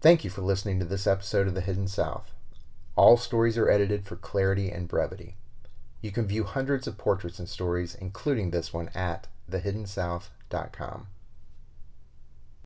Thank 0.00 0.24
you 0.24 0.30
for 0.30 0.42
listening 0.42 0.78
to 0.80 0.84
this 0.84 1.06
episode 1.06 1.46
of 1.46 1.54
The 1.54 1.62
Hidden 1.62 1.88
South. 1.88 2.32
All 2.96 3.16
stories 3.16 3.56
are 3.56 3.70
edited 3.70 4.04
for 4.04 4.16
clarity 4.16 4.70
and 4.70 4.86
brevity. 4.86 5.36
You 6.02 6.10
can 6.10 6.26
view 6.26 6.44
hundreds 6.44 6.86
of 6.86 6.98
portraits 6.98 7.38
and 7.38 7.48
stories, 7.48 7.94
including 7.94 8.50
this 8.50 8.72
one, 8.72 8.90
at 8.94 9.26
thehiddensouth.com. 9.50 11.06